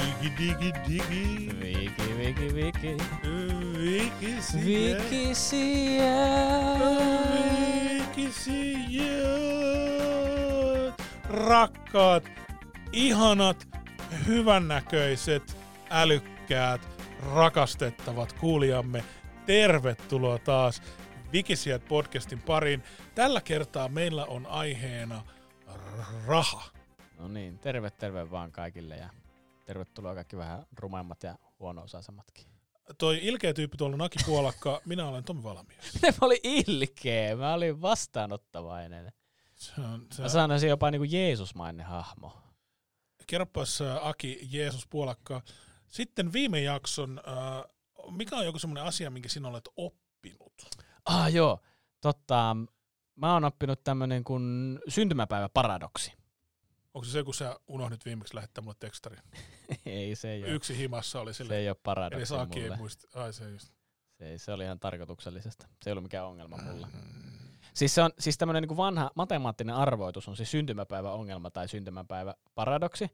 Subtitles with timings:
[0.00, 1.24] Digi, digi, digi.
[1.60, 2.96] Viki, viki, viki.
[3.80, 4.98] Vikisiä.
[4.98, 6.14] Vikisiä.
[8.16, 9.20] Vikisiä.
[11.28, 12.24] Rakkaat,
[12.92, 13.68] ihanat,
[14.26, 15.56] hyvännäköiset,
[15.90, 16.88] älykkäät,
[17.34, 19.04] rakastettavat kuulijamme.
[19.46, 20.82] Tervetuloa taas
[21.32, 22.82] Vikisiät podcastin pariin.
[23.14, 25.22] Tällä kertaa meillä on aiheena
[26.26, 26.62] raha.
[27.18, 29.08] No niin, terve terve vaan kaikille ja
[29.70, 32.46] tervetuloa kaikki vähän rumemmat ja huono-osaisemmatkin.
[32.98, 35.78] Toi ilkeä tyyppi tuolla Naki Puolakka, minä olen Tomi Valmio.
[36.02, 39.12] Ne oli ilkeä, mä olin vastaanottavainen.
[39.54, 42.32] Se on, se Mä sanoisin jopa niinku Jeesusmainen hahmo.
[43.26, 45.42] Kerropas Aki Jeesus Puolakka.
[45.86, 47.64] Sitten viime jakson, äh,
[48.10, 50.54] mikä on joku semmoinen asia, minkä sinä olet oppinut?
[51.04, 51.60] Ah joo,
[52.00, 52.56] totta.
[53.16, 56.19] Mä oon oppinut tämmönen kuin syntymäpäiväparadoksi.
[56.94, 59.16] Onko se se, kun sä unohdit viimeksi lähettää mulle tekstari?
[59.86, 61.56] ei se ei ole, Yksi himassa oli se sille.
[61.56, 62.76] ei ole Eli paradoksi ei mulle.
[62.76, 63.20] muista.
[63.20, 63.68] Ai se just.
[64.18, 65.66] Se, ei, se oli ihan tarkoituksellisesta.
[65.82, 66.88] Se ei ollut mikään ongelma mulla.
[66.92, 67.30] Mm.
[67.74, 73.10] Siis se on siis tämmöinen niin vanha matemaattinen arvoitus on siis syntymäpäiväongelma tai syntymäpäiväparadoksi,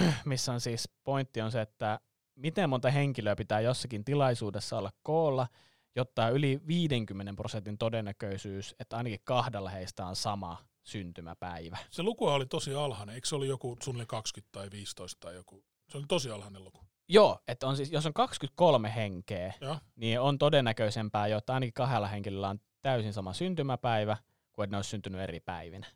[0.00, 2.00] öö, missä on siis pointti on se, että
[2.34, 5.48] miten monta henkilöä pitää jossakin tilaisuudessa olla koolla,
[5.96, 11.78] jotta yli 50 prosentin todennäköisyys, että ainakin kahdella heistä on sama syntymäpäivä.
[11.90, 13.14] Se luku oli tosi alhainen.
[13.14, 15.64] Eikö se oli joku suunnilleen 20 tai 15 tai joku?
[15.88, 16.80] Se oli tosi alhainen luku.
[17.08, 19.78] Joo, että on siis, jos on 23 henkeä, Joo.
[19.96, 24.16] niin on todennäköisempää jo, että ainakin kahdella henkilöllä on täysin sama syntymäpäivä,
[24.52, 25.86] kuin että ne olisi syntynyt eri päivinä.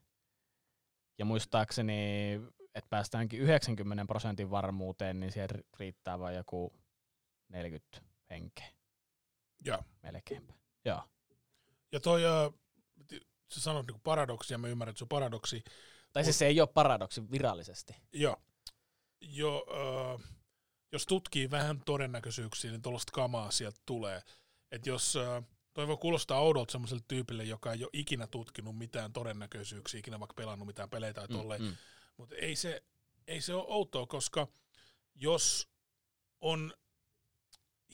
[1.19, 2.33] Ja muistaakseni,
[2.75, 6.73] että päästäänkin 90 prosentin varmuuteen, niin siihen riittää vain joku
[7.49, 8.67] 40 henkeä
[9.65, 9.79] Joo.
[10.03, 10.55] melkeinpä.
[10.85, 11.03] Joo.
[11.93, 12.23] Ja toi,
[13.55, 15.65] sä sanoit niinku paradoksi, ja mä ymmärrän, että se on paradoksi.
[16.13, 17.97] Tai siis se ei ole paradoksi virallisesti.
[18.13, 18.37] Joo.
[19.21, 20.27] Jo, äh,
[20.93, 24.23] jos tutkii vähän todennäköisyyksiä, niin tuollaista kamaa sieltä tulee.
[24.73, 25.45] Että jos, äh,
[25.75, 30.35] toi voi kuulostaa oudolta semmoiselle tyypille, joka ei ole ikinä tutkinut mitään todennäköisyyksiä, ikinä vaikka
[30.35, 31.77] pelannut mitään pelejä tai tolleen, mm.
[32.17, 32.83] mutta ei se,
[33.27, 34.49] ei se ole outoa, koska
[35.15, 35.69] jos
[36.41, 36.75] on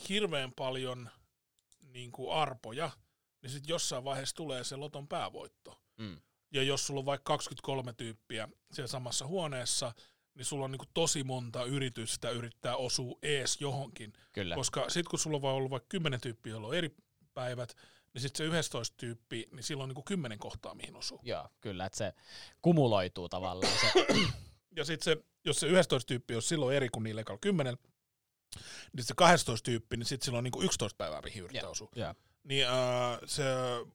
[0.08, 1.10] hirveän paljon
[1.92, 2.90] niin kuin arpoja,
[3.46, 5.80] niin sitten jossain vaiheessa tulee se loton päävoitto.
[5.98, 6.20] Mm.
[6.52, 9.94] Ja jos sulla on vaikka 23 tyyppiä siellä samassa huoneessa,
[10.34, 14.12] niin sulla on niinku tosi monta yritystä yrittää osua ees johonkin.
[14.32, 14.54] Kyllä.
[14.54, 16.94] Koska sitten kun sulla on ollut vaikka 10 tyyppiä, joilla on eri
[17.34, 17.76] päivät,
[18.14, 21.20] niin sitten se 11 tyyppi, niin silloin on niinku 10 kohtaa, mihin osuu.
[21.22, 22.12] Joo, kyllä, että se
[22.62, 23.72] kumuloituu tavallaan.
[23.80, 23.92] Se,
[24.76, 27.78] Ja sitten se, jos se 11 tyyppi on silloin eri kuin niillä ekalla 10,
[28.92, 31.90] niin se 12 tyyppi, niin sitten silloin on niinku 11 päivää, mihin yrittää osua.
[32.48, 32.72] Niin äh,
[33.26, 33.44] se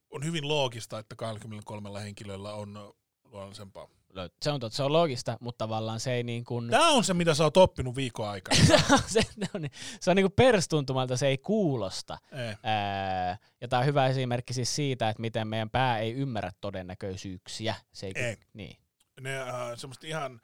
[0.10, 3.88] on hyvin loogista, että 23 henkilöllä on luonnollisempaa.
[4.14, 6.70] Löy- Se on, totta, se on logista, mutta tavallaan se ei niin kuin...
[6.70, 8.58] Tämä on se, mitä sä oot oppinut viikon aikana.
[9.08, 9.22] se,
[9.54, 9.68] on,
[10.00, 12.18] se on niinku perstuntumalta, se ei kuulosta.
[12.32, 12.56] Ei.
[12.64, 17.76] Ää, ja tämä on hyvä esimerkki siis siitä, että miten meidän pää ei ymmärrä todennäköisyyksiä.
[17.92, 18.38] Se ei, Ei.
[18.54, 18.78] Niin.
[19.22, 20.42] ne äh, semmoista ihan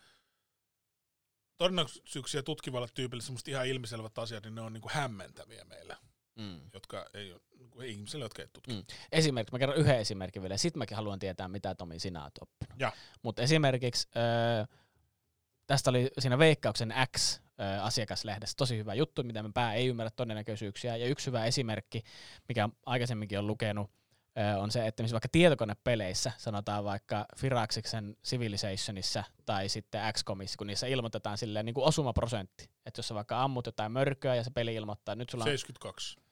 [1.58, 5.98] todennäköisyyksiä tutkivalle tyypille semmoista ihan ilmiselvät asiat, niin ne on niinku hämmentäviä meillä,
[6.38, 6.62] Mm.
[6.74, 8.74] jotka ei ole niinku ihmisille, jotka ei tutki.
[8.74, 8.84] Mm.
[9.12, 12.80] Esimerkki, mä kerron yhden esimerkin vielä, sitten mäkin haluan tietää, mitä Tomi sinä oot oppinut.
[13.22, 14.66] Mutta esimerkiksi öö,
[15.68, 20.12] tästä oli siinä Veikkauksen X öö, asiakaslehdessä tosi hyvä juttu, mitä me pää ei ymmärrä
[20.16, 20.96] todennäköisyyksiä.
[20.96, 22.04] Ja yksi hyvä esimerkki,
[22.48, 23.92] mikä aikaisemminkin on lukenut,
[24.40, 30.68] öö, on se, että missä vaikka tietokonepeleissä, sanotaan vaikka Firaxiksen Civilizationissa tai sitten XCOMissa, kun
[30.68, 32.70] niissä ilmoitetaan silleen niin kuin osumaprosentti.
[32.86, 36.27] Että jos sä vaikka ammut jotain mörköä ja se peli ilmoittaa, nyt sulla on 72.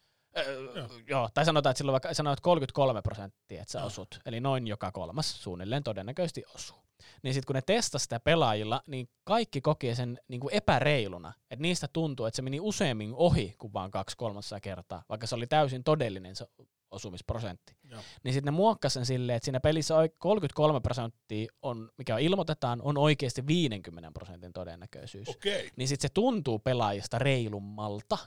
[0.75, 0.87] Joo.
[1.07, 3.87] joo, tai sanotaan, että silloin vaikka sanoit 33 prosenttia, että sä Joo.
[3.87, 4.19] osut.
[4.25, 6.77] Eli noin joka kolmas suunnilleen todennäköisesti osuu.
[7.23, 11.33] Niin sitten kun ne testasi sitä pelaajilla, niin kaikki koki sen niin kuin epäreiluna.
[11.51, 15.35] Että niistä tuntuu, että se meni useammin ohi kuin vaan kaksi kolmassa kertaa, vaikka se
[15.35, 16.45] oli täysin todellinen se
[16.91, 17.75] osumisprosentti.
[17.83, 18.01] Joo.
[18.23, 22.81] Niin sitten ne muokkasi sen silleen, että siinä pelissä oi- 33 prosenttia, on, mikä ilmoitetaan,
[22.81, 25.29] on oikeasti 50 prosentin todennäköisyys.
[25.29, 25.69] Okay.
[25.75, 28.17] Niin sitten se tuntuu pelaajista reilummalta.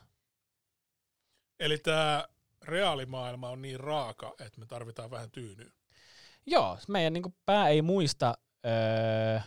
[1.61, 2.29] Eli tämä
[2.65, 5.71] reaalimaailma on niin raaka, että me tarvitaan vähän tyynyä.
[6.47, 8.35] Joo, meidän niin pää ei muista
[8.67, 9.41] öö,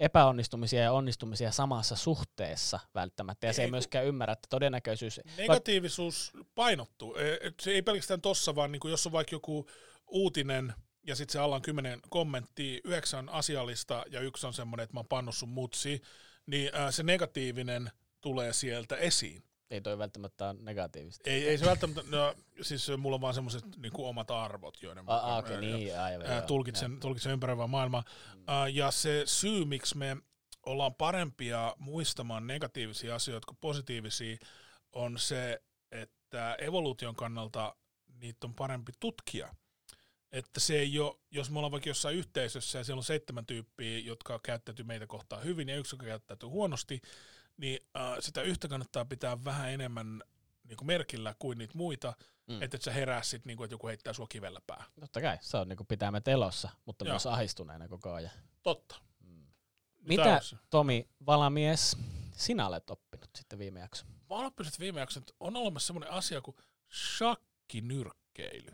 [0.00, 5.20] epäonnistumisia ja onnistumisia samassa suhteessa välttämättä, ja se ei, Ei, myöskään ymmärrä, että todennäköisyys...
[5.36, 7.16] Negatiivisuus painottuu.
[7.16, 9.68] E- Se ei pelkästään tossa, vaan niin jos on vaikka joku
[10.06, 10.74] uutinen,
[11.06, 15.00] ja sitten se alla on kymmenen kommenttia, yhdeksän asiallista ja yksi on semmoinen, että mä
[15.00, 16.02] oon pannut sun mutsi,
[16.46, 17.90] niin se negatiivinen
[18.20, 19.42] tulee sieltä esiin.
[19.70, 21.30] Ei toi välttämättä ole negatiivista.
[21.30, 25.38] Ei, ei se välttämättä, no, siis mulla on vaan semmoiset niin omat arvot, joiden Ah,
[25.38, 26.26] okei, mä- niin, aivan.
[26.26, 28.04] ää, joo, tulkitsen, tulkitsen ympäröivää maailmaa.
[28.34, 28.42] Mm.
[28.46, 30.16] Ää, ja se syy, miksi me
[30.66, 34.36] ollaan parempia muistamaan negatiivisia asioita kuin positiivisia,
[34.92, 35.62] on se,
[35.92, 37.76] että evoluution kannalta
[38.20, 39.54] niitä on parempi tutkia.
[40.32, 43.98] Että se ei ole, jos me ollaan vaikka jossain yhteisössä ja siellä on seitsemän tyyppiä,
[43.98, 47.00] jotka käyttäytyy meitä kohtaan hyvin ja yksi, joka käyttäytyy huonosti,
[47.58, 50.22] niin äh, sitä yhtä kannattaa pitää vähän enemmän
[50.64, 52.14] niin kuin merkillä kuin niitä muita,
[52.46, 52.62] mm.
[52.62, 54.84] että et sä herää sit, niin kuin, että joku heittää sua kivellä pää.
[55.00, 57.12] Totta kai, se on niin kuin pitää me elossa, mutta Joo.
[57.12, 58.32] myös ahistuneena koko ajan.
[58.62, 58.96] Totta.
[59.20, 59.46] Mm.
[60.00, 60.40] Mitä,
[60.70, 61.96] Tomi Valamies,
[62.32, 64.08] sinä olet oppinut sitten viime jakson?
[64.08, 66.56] Mä oon oppinut viime jakson, että on olemassa semmoinen asia kuin
[66.92, 68.70] shakkinyrkkeily.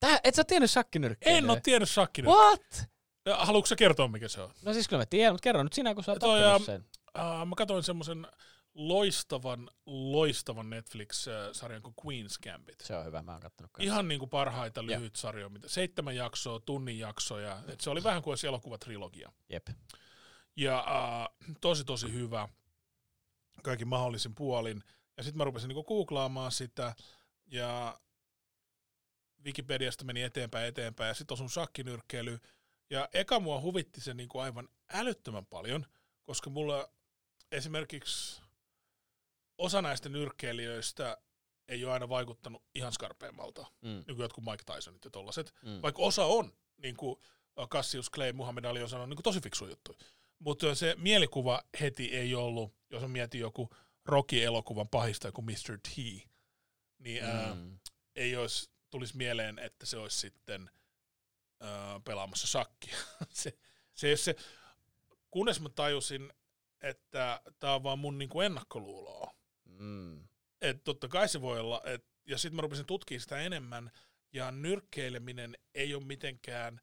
[0.00, 1.38] Tää, et sä tiennyt shakkinyrkkeilyä?
[1.38, 2.48] En oo tiennyt shakkinyrkkeilyä.
[2.48, 2.92] What?
[3.38, 4.50] Haluatko sä kertoa, mikä se on?
[4.62, 6.84] No siis kyllä mä tiedän, mutta kerro nyt sinä, kun sä oot oppinut sen.
[7.18, 8.26] Uh, mä katsoin semmoisen
[8.74, 12.80] loistavan, loistavan Netflix-sarjan kuin Queen's Gambit.
[12.80, 13.92] Se on hyvä, mä oon kattonut kanssa.
[13.92, 17.62] Ihan niin kuin parhaita lyhyt sarjoja, mitä seitsemän jaksoa, tunnin jaksoja.
[17.68, 19.32] Et se oli vähän kuin olisi elokuvatrilogia.
[19.48, 19.68] Jep.
[20.56, 22.48] Ja uh, tosi tosi hyvä
[23.62, 24.84] kaikin mahdollisin puolin.
[25.16, 26.94] Ja sitten mä rupesin niinku googlaamaan sitä,
[27.46, 27.98] ja
[29.44, 32.38] Wikipediasta meni eteenpäin eteenpäin, ja sitten osun shakkinyrkkeily.
[32.90, 35.86] Ja eka mua huvitti se niinku aivan älyttömän paljon,
[36.22, 36.88] koska mulla
[37.52, 38.42] esimerkiksi
[39.58, 41.18] osa näistä nyrkkeilijöistä
[41.68, 43.88] ei ole aina vaikuttanut ihan skarpeammalta, mm.
[43.88, 45.54] niin kuin jotkut Mike Tysonit ja tollaset.
[45.62, 45.82] Mm.
[45.82, 47.16] Vaikka osa on, niin kuin
[47.68, 49.96] Cassius Clay, Muhammad Ali on sanonut, niin kuin tosi fiksu juttu.
[50.38, 53.70] Mutta se mielikuva heti ei ollut, jos on mietin joku
[54.04, 55.78] Rocky-elokuvan pahista, joku Mr.
[55.82, 55.96] T,
[56.98, 57.30] niin mm.
[57.30, 57.56] ää,
[58.16, 60.70] ei olisi, tulisi mieleen, että se olisi sitten
[61.60, 62.96] ää, pelaamassa shakkia.
[63.32, 63.58] se,
[63.94, 64.36] se, se,
[65.30, 66.32] kunnes mä tajusin,
[66.82, 69.34] että tämä on vaan mun niinku ennakkoluuloa.
[69.64, 70.28] Mm.
[70.60, 73.90] Että totta kai se voi olla, et, ja sitten mä rupesin tutkimaan sitä enemmän,
[74.32, 76.80] ja nyrkkeileminen ei ole mitenkään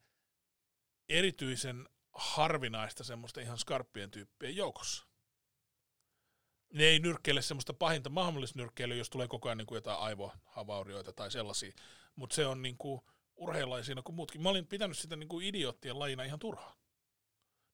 [1.10, 5.06] erityisen harvinaista semmoista ihan skarppien tyyppien joukossa.
[6.74, 11.14] Ne ei nyrkkeile semmoista pahinta mahdollista nyrkkeilyä, jos tulee koko ajan niin kuin jotain aivohavaurioita
[11.14, 11.74] tai sellaisia,
[12.16, 13.02] mutta se on niin kuin
[13.36, 14.42] urheilulaisina kuin muutkin.
[14.42, 16.79] Mä olin pitänyt sitä niin kuin idioottien lajina ihan turhaa.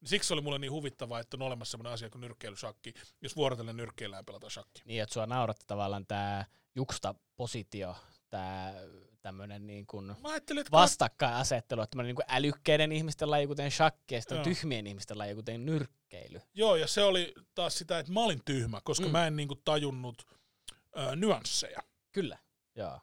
[0.03, 4.25] Siksi oli mulle niin huvittavaa, että on olemassa sellainen asia kuin nyrkkeilyshakki, jos vuorotellen nyrkkeillään
[4.25, 4.81] pelataan shakki.
[4.86, 6.45] Niin, että sua nauratti tavallaan tämä
[6.75, 7.95] juxta positio,
[8.30, 8.74] tämä
[9.21, 10.15] tämmöinen niin kuin
[10.71, 15.65] vastakkainasettelu, että tämmöinen niin älykkäiden ihmisten laji, kuten shakki, ja sitten tyhmien ihmisten laji, kuten
[15.65, 16.42] nyrkkeily.
[16.53, 19.12] Joo, ja se oli taas sitä, että mä olin tyhmä, koska mm.
[19.12, 20.27] mä en niin kuin tajunnut
[20.97, 21.80] ö, nyansseja.
[22.12, 22.38] Kyllä,
[22.75, 23.00] joo.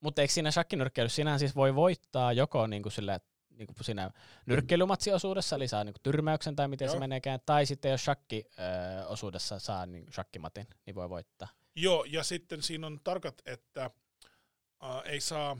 [0.00, 3.84] Mutta eikö siinä shakkinyrkkeilyssä sinähän siis voi voittaa joko niin kuin sille, että niin kuin
[3.84, 4.10] siinä
[4.46, 6.92] nyrkkeilymatsiosuudessa, eli saa niin kuin tyrmäyksen tai miten Joo.
[6.92, 11.48] se meneekään, tai sitten jos shakki-osuudessa saa niin shakkimatin, niin voi voittaa.
[11.74, 13.90] Joo, ja sitten siinä on tarkat, että
[14.84, 15.56] äh, ei saa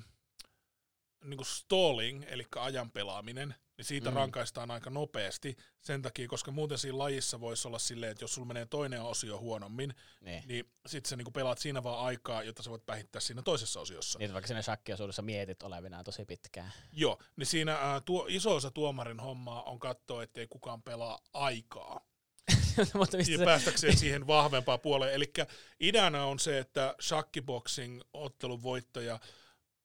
[1.22, 4.16] niin kuin stalling, eli ajan pelaaminen, niin siitä mm.
[4.16, 8.48] rankaistaan aika nopeasti sen takia, koska muuten siinä lajissa voisi olla silleen, että jos sulla
[8.48, 10.42] menee toinen osio huonommin, ne.
[10.46, 14.18] niin sitten sä niinku pelaat siinä vaan aikaa, jotta sä voit päihittää siinä toisessa osiossa.
[14.18, 16.72] Niin, vaikka siinä shakkiosuudessa mietit olevinaan tosi pitkään.
[16.92, 22.00] Joo, niin siinä ää, tuo, iso osa tuomarin hommaa on katsoa, ettei kukaan pelaa aikaa.
[22.94, 25.14] Mutta mistä ja päästäkseen siihen vahvempaan puoleen.
[25.14, 25.32] Eli
[25.80, 29.20] ideana on se, että shakkiboxing ottelun voittaja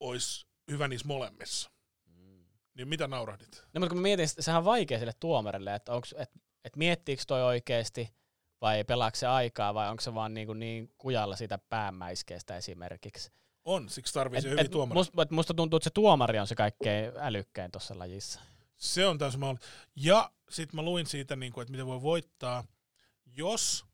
[0.00, 1.70] olisi hyvä niissä molemmissa.
[2.74, 3.64] Niin mitä naurahdit?
[3.74, 6.30] No mutta kun mä mietin, sehän on vaikea sille tuomarille, että onks, et,
[6.64, 8.14] et miettiikö toi oikeasti
[8.60, 13.30] vai pelaako se aikaa vai onko se vaan niin, kuin niin kujalla siitä päämäiskeestä esimerkiksi.
[13.64, 14.98] On, siksi tarvii se hyvin tuomari.
[14.98, 18.40] Musta, musta tuntuu, että se tuomari on se kaikkein älykkäin tuossa lajissa.
[18.76, 19.68] Se on täysin mahdollista.
[19.96, 22.64] Ja sitten mä luin siitä, niin kuin, että miten voi voittaa,
[23.26, 23.84] jos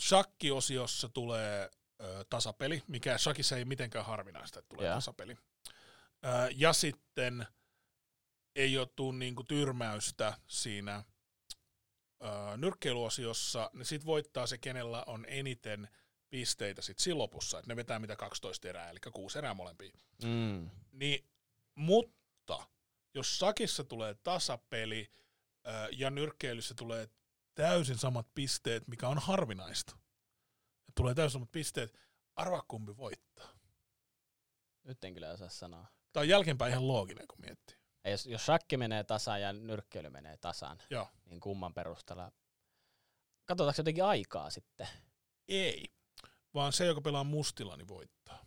[0.00, 1.70] shakkiosiossa tulee
[2.00, 4.94] ö, tasapeli, mikä shakissa ei mitenkään harvinaista, että tulee ja.
[4.94, 5.36] tasapeli
[6.56, 7.46] ja sitten
[8.56, 11.04] ei ole tuu niinku tyrmäystä siinä
[12.20, 15.88] ää, nyrkkeiluosiossa, niin sitten voittaa se, kenellä on eniten
[16.30, 19.92] pisteitä sit siinä lopussa, että ne vetää mitä 12 erää, eli kuusi erää molempiin.
[20.24, 20.70] Mm.
[20.92, 21.28] Niin,
[21.74, 22.66] mutta
[23.14, 25.10] jos sakissa tulee tasapeli
[25.64, 27.08] ää, ja nyrkkeilyssä tulee
[27.54, 29.96] täysin samat pisteet, mikä on harvinaista,
[30.94, 31.94] tulee täysin pisteet,
[32.36, 33.48] arvaa kumpi voittaa.
[34.84, 35.86] Nyt en kyllä osaa sanoa.
[36.12, 37.76] Tämä on jälkeenpäin ihan looginen, kun miettii.
[38.04, 41.08] Ja jos, jos shakki menee tasaan ja nyrkkeily menee tasaan, Joo.
[41.24, 42.32] niin kumman perusteella?
[43.44, 44.88] Katsotaanko jotenkin aikaa sitten?
[45.48, 45.84] Ei,
[46.54, 48.44] vaan se, joka pelaa mustilla, niin voittaa.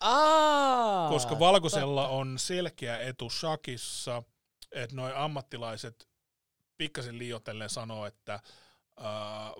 [0.00, 2.16] Aa, Koska valkoisella totta.
[2.16, 4.22] on selkeä etu shakissa,
[4.72, 6.08] että noi ammattilaiset
[6.76, 8.40] pikkasen liioitellen sanoo, että
[9.00, 9.06] äh,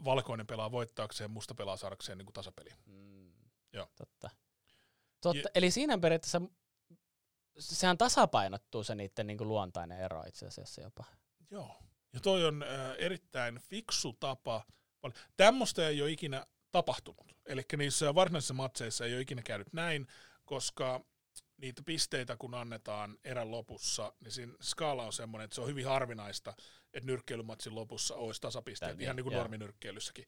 [0.05, 2.71] valkoinen pelaa voittaakseen, musta pelaa saadakseen niin kuin tasapeli.
[2.87, 3.33] Mm,
[3.73, 3.89] Joo.
[3.97, 4.31] Totta.
[5.21, 5.39] Totta.
[5.39, 6.41] Ja, Eli siinä periaatteessa
[7.59, 11.05] sehän tasapainottuu se niiden niin kuin luontainen ero itse asiassa jopa.
[11.51, 11.77] Joo.
[12.13, 14.65] Ja toi on äh, erittäin fiksu tapa.
[15.37, 17.37] Tämmöistä ei ole ikinä tapahtunut.
[17.47, 20.07] Eli niissä varsinaisissa matseissa ei ole ikinä käynyt näin,
[20.45, 21.05] koska
[21.57, 25.87] niitä pisteitä kun annetaan erän lopussa, niin siinä skaala on semmoinen, että se on hyvin
[25.87, 26.55] harvinaista,
[26.95, 30.27] että nyrkkeilymatsin lopussa olisi tasapisteet, Tämä, ihan niin kuin norminyrkkeilyssäkin.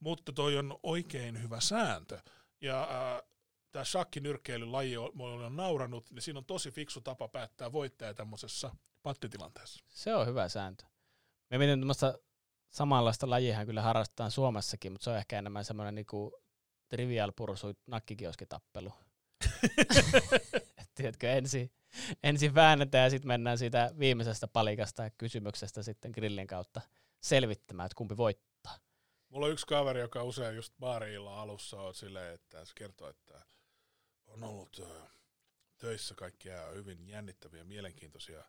[0.00, 2.18] Mutta toi on oikein hyvä sääntö.
[2.60, 3.22] Ja äh,
[3.72, 8.70] tämä shakkinyrkkeilyn laji on, on nauranut, niin siinä on tosi fiksu tapa päättää voittaja tämmöisessä
[9.02, 9.84] pattitilanteessa.
[9.88, 10.84] Se on hyvä sääntö.
[11.50, 12.18] Me mietin tämmöistä
[12.70, 16.42] samanlaista lajia kyllä harrastetaan Suomessakin, mutta se on ehkä enemmän semmoinen niinku
[16.88, 18.92] trivial pursuit nakkikioskitappelu.
[20.98, 21.70] Tiedätkö, ensin,
[22.22, 26.80] ensin väännetään ja sitten mennään siitä viimeisestä palikasta ja kysymyksestä sitten grillin kautta
[27.20, 28.78] selvittämään, että kumpi voittaa.
[29.28, 33.46] Mulla on yksi kaveri, joka usein just baariilla alussa on silleen, että se kertoo, että
[34.26, 34.80] on ollut
[35.78, 38.44] töissä kaikkia hyvin jännittäviä, mielenkiintoisia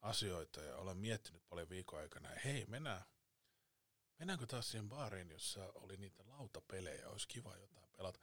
[0.00, 3.02] asioita ja olen miettinyt paljon viikon aikana, hei mennään,
[4.18, 8.20] mennäänkö taas siihen baariin, jossa oli niitä lautapelejä, olisi kiva jotain pelata.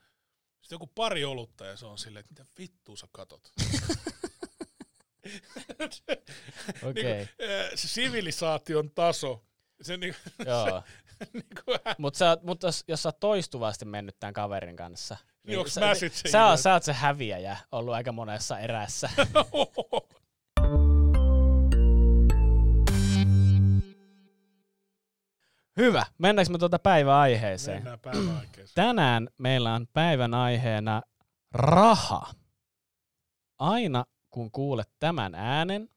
[0.60, 3.52] Sitten joku pari olutta ja se on silleen, että mitä vittua sä katot.
[6.82, 7.22] Okei.
[7.22, 7.26] Okay.
[7.38, 9.44] niin se sivilisaation taso.
[9.82, 10.14] Se, niin,
[10.46, 10.82] Joo.
[11.32, 11.44] niin
[11.98, 15.94] Mutta mut jos, jos sä oot toistuvasti mennyt tämän kaverin kanssa, niin, niin sä, mä
[15.94, 19.10] sit se sä, sä oot se häviäjä ollut aika monessa erässä.
[25.78, 26.06] Hyvä.
[26.18, 27.76] Mennäänkö me tuota päiväaiheeseen?
[27.76, 28.68] Mennään päiväaiheeseen.
[28.74, 31.02] Tänään meillä on päivän aiheena
[31.52, 32.34] raha.
[33.58, 35.88] Aina kun kuulet tämän äänen,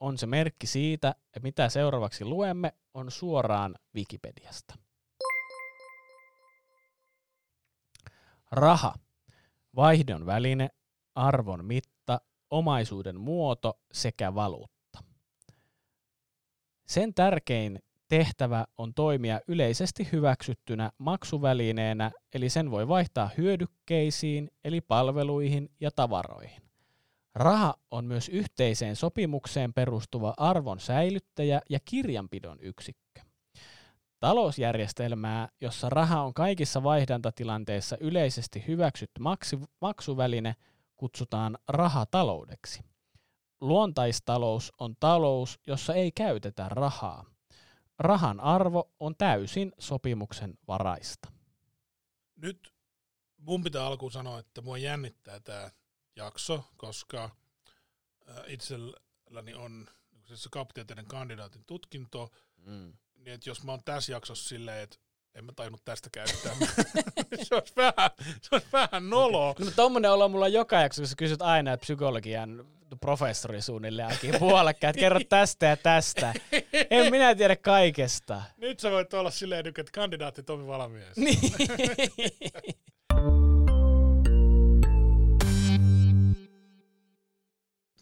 [0.00, 4.74] on se merkki siitä, että mitä seuraavaksi luemme, on suoraan Wikipediasta.
[8.50, 8.94] Raha.
[9.76, 10.68] Vaihdon väline,
[11.14, 14.81] arvon mitta, omaisuuden muoto sekä valuutta.
[16.92, 25.70] Sen tärkein tehtävä on toimia yleisesti hyväksyttynä maksuvälineenä, eli sen voi vaihtaa hyödykkeisiin, eli palveluihin
[25.80, 26.62] ja tavaroihin.
[27.34, 33.20] Raha on myös yhteiseen sopimukseen perustuva arvon säilyttäjä ja kirjanpidon yksikkö.
[34.20, 39.20] Talousjärjestelmää, jossa raha on kaikissa vaihdantatilanteissa yleisesti hyväksytty
[39.80, 40.56] maksuväline,
[40.96, 42.91] kutsutaan rahataloudeksi.
[43.62, 47.24] Luontaistalous on talous, jossa ei käytetä rahaa.
[47.98, 51.32] Rahan arvo on täysin sopimuksen varaista.
[52.36, 52.74] Nyt
[53.36, 55.70] mun pitää alkuun sanoa, että mua jännittää tämä
[56.16, 57.30] jakso, koska
[58.46, 59.86] itselläni on
[60.34, 62.92] se kaptioiden kandidaatin tutkinto, mm.
[63.14, 64.96] niin että jos mä oon tässä jaksossa silleen, että
[65.34, 66.54] en mä tainnut tästä käyttää.
[67.42, 68.10] se, olisi vähän,
[68.42, 69.50] se olisi vähän nolo.
[69.50, 69.66] Okay.
[69.66, 72.66] No tommonen olo mulla on joka jakso, kun sä kysyt aina psykologian
[73.00, 76.34] professori suunnilleen puolekkäin, että kerro tästä ja tästä.
[76.90, 78.42] En minä tiedä kaikesta.
[78.56, 81.16] Nyt sä voit olla silleen, että kandidaatti Tomi Valamies.
[81.16, 81.38] Niin.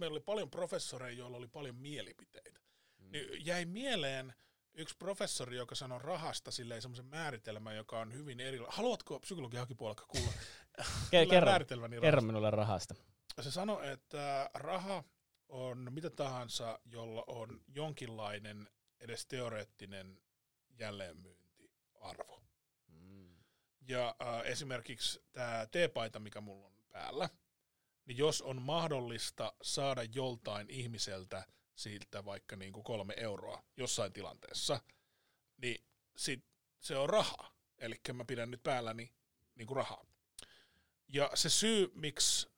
[0.00, 2.60] Meillä oli paljon professoreja, joilla oli paljon mielipiteitä.
[2.99, 3.12] Mm.
[3.12, 4.34] Niin jäi mieleen,
[4.75, 8.77] yksi professori, joka sanoi rahasta silleen semmoisen määritelmän, joka on hyvin erilainen.
[8.77, 10.33] Haluatko psykologian hakipuolella kuulla
[11.11, 11.53] kerro,
[12.00, 12.95] kerro minulle rahasta.
[13.41, 15.05] Se sanoi, että raha
[15.49, 18.69] on mitä tahansa, jolla on jonkinlainen
[19.00, 20.21] edes teoreettinen
[20.79, 22.43] jälleenmyyntiarvo.
[22.89, 23.35] Mm.
[23.89, 27.29] Ja äh, esimerkiksi tämä T-paita, mikä mulla on päällä,
[28.05, 34.81] niin jos on mahdollista saada joltain ihmiseltä– siitä vaikka niin kuin kolme euroa jossain tilanteessa,
[35.57, 35.85] niin
[36.17, 36.45] sit
[36.81, 37.55] se on rahaa.
[37.79, 39.15] Eli mä pidän nyt päälläni
[39.55, 40.05] niin kuin rahaa.
[41.09, 42.50] Ja se syy, miksi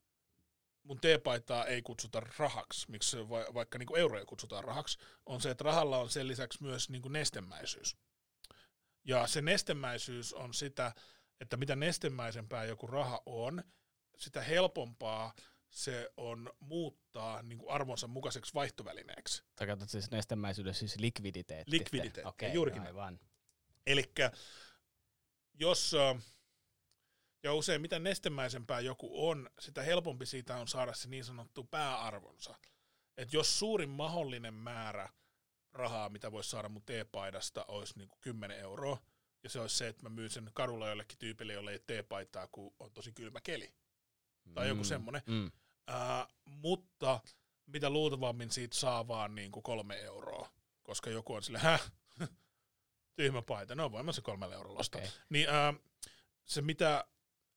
[0.83, 5.49] mun teepaitaa ei kutsuta rahaksi, miksi va- vaikka niin kuin euroja kutsutaan rahaksi, on se,
[5.49, 7.97] että rahalla on sen lisäksi myös niin kuin nestemäisyys.
[9.03, 10.91] Ja se nestemäisyys on sitä,
[11.39, 13.63] että mitä nestemäisempää joku raha on,
[14.17, 15.33] sitä helpompaa
[15.73, 19.43] se on muuttaa niin kuin arvonsa mukaiseksi vaihtovälineeksi.
[19.55, 21.71] Tarkoitat siis nestemäisyydessä siis likviditeetti.
[21.71, 22.81] Likviditeetti, okay, juurikin.
[22.81, 23.19] Aivan.
[23.87, 24.11] Eli
[25.53, 25.95] jos,
[27.43, 32.55] ja usein mitä nestemäisempää joku on, sitä helpompi siitä on saada se niin sanottu pääarvonsa.
[33.17, 35.09] Et jos suurin mahdollinen määrä
[35.73, 38.97] rahaa, mitä voisi saada mun teepaidasta, olisi niin kuin 10 euroa,
[39.43, 42.75] ja se olisi se, että mä myyn sen kadulla jollekin tyypille, jolle ei teepaitaa, kun
[42.79, 43.73] on tosi kylmä keli.
[44.53, 45.21] Tai mm, joku semmoinen.
[45.25, 45.51] Mm.
[45.87, 47.19] Ää, mutta
[47.65, 50.49] mitä luultavammin siitä saa vaan niin kuin kolme euroa,
[50.83, 51.91] koska joku on sille, häh,
[53.15, 55.01] tyhmä paita, no voimassa kolmella eurolla ostaa.
[55.01, 55.11] Okay.
[55.29, 55.73] Niin ää,
[56.45, 57.05] se mitä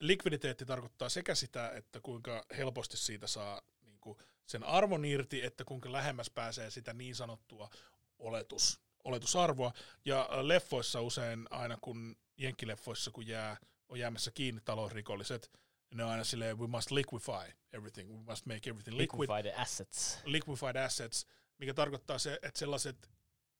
[0.00, 5.64] likviditeetti tarkoittaa sekä sitä, että kuinka helposti siitä saa niin niinku sen arvon irti, että
[5.64, 7.70] kuinka lähemmäs pääsee sitä niin sanottua
[8.18, 9.72] oletus, oletusarvoa.
[10.04, 13.56] Ja leffoissa usein aina kun, jenkkileffoissa kun jää,
[13.88, 15.50] on jäämässä kiinni talousrikolliset,
[15.94, 19.20] ne on aina silleen, we must liquefy everything, we must make everything liquid.
[19.20, 20.18] Liquefied assets.
[20.24, 21.26] Liquefied assets,
[21.58, 23.10] mikä tarkoittaa se, että sellaiset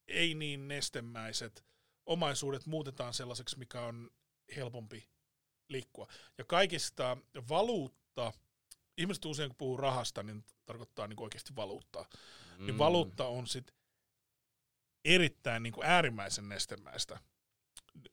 [0.09, 1.65] ei niin nestemäiset
[2.07, 4.11] omaisuudet muutetaan sellaiseksi, mikä on
[4.57, 5.09] helpompi
[5.69, 6.09] liikkua.
[6.39, 7.17] Ja kaikista
[7.49, 8.33] valuutta,
[8.97, 12.09] ihmiset usein kun puhuu rahasta, niin tarkoittaa niin oikeasti valuuttaa.
[12.59, 12.67] Mm.
[12.67, 13.77] Niin valuutta on sitten
[15.05, 17.21] erittäin niin kuin äärimmäisen nestemäistä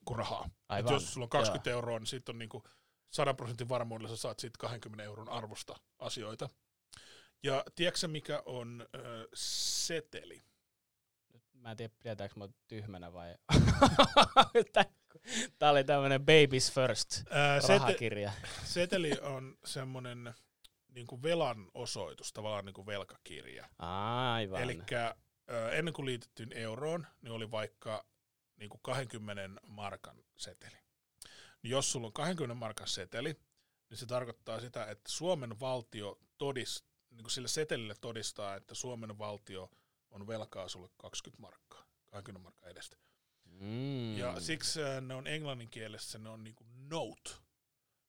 [0.04, 0.50] kuin rahaa.
[0.78, 1.76] Et jos sulla on 20 Joo.
[1.76, 2.64] euroa, niin sitten on niin kuin
[3.14, 6.48] 100 prosentin varmuudella sä saat siitä 20 euron arvosta asioita.
[7.42, 10.42] Ja tiedätkö mikä on ö, seteli?
[11.52, 13.34] Mä en tiedä, pidetäänkö mä tyhmänä vai...
[15.58, 18.32] Tää oli tämmönen Babies First Ää, rahakirja.
[18.42, 20.34] Sete- seteli on semmonen
[20.88, 23.68] niin kuin velan osoitus, tavallaan niin kuin velkakirja.
[23.78, 24.62] Aivan.
[24.62, 24.78] Eli
[25.72, 28.04] ennen kuin liitettiin euroon, niin oli vaikka
[28.56, 30.83] niin kuin 20 markan seteli.
[31.64, 33.36] Niin jos sulla on 20 markan seteli,
[33.90, 39.18] niin se tarkoittaa sitä, että Suomen valtio todist, niin kuin sille setelille todistaa, että Suomen
[39.18, 39.70] valtio
[40.10, 42.96] on velkaa sulle 20 markkaa, 20 markkaa edestä.
[43.44, 44.16] Mm.
[44.16, 47.30] Ja siksi ne on englannin kielessä, ne on niin kuin note,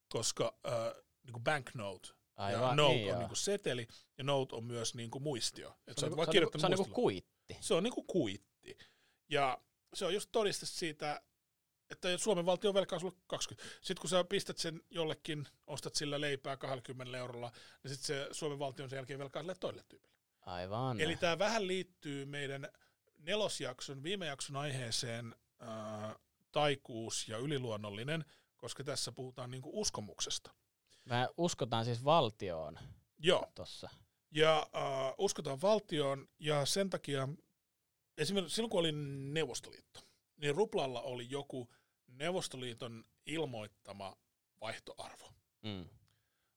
[0.09, 4.63] koska äh, niin kuin banknote, Aivan, ja note niin on niinku seteli, ja note on
[4.63, 5.77] myös niinku muistio.
[5.87, 7.57] Et se, on, vaan se, on, se on niinku kuitti.
[7.59, 8.77] Se on niinku kuitti.
[9.29, 9.61] Ja
[9.93, 11.21] se on just todiste siitä,
[11.89, 13.69] että Suomen valtio velkaa sulle 20.
[13.81, 17.51] Sitten kun sä pistät sen jollekin, ostat sillä leipää 20 eurolla,
[17.83, 20.15] niin sitten se Suomen valtion sen jälkeen velkaa sille toille tyypille.
[20.41, 21.01] Aivan.
[21.01, 22.67] Eli tämä vähän liittyy meidän
[23.19, 26.15] nelosjakson, viime jakson aiheeseen ää,
[26.51, 28.25] taikuus ja yliluonnollinen,
[28.57, 30.51] koska tässä puhutaan niinku uskomuksesta.
[31.05, 32.79] Me uskotaan siis valtioon
[33.19, 33.51] Joo.
[33.55, 33.89] tossa.
[34.31, 37.27] Ja äh, uskotaan valtioon, ja sen takia,
[38.17, 38.91] esimerkiksi silloin kun oli
[39.31, 39.99] Neuvostoliitto,
[40.37, 41.73] niin ruplalla oli joku
[42.07, 44.17] Neuvostoliiton ilmoittama
[44.61, 45.33] vaihtoarvo.
[45.61, 45.89] Mm.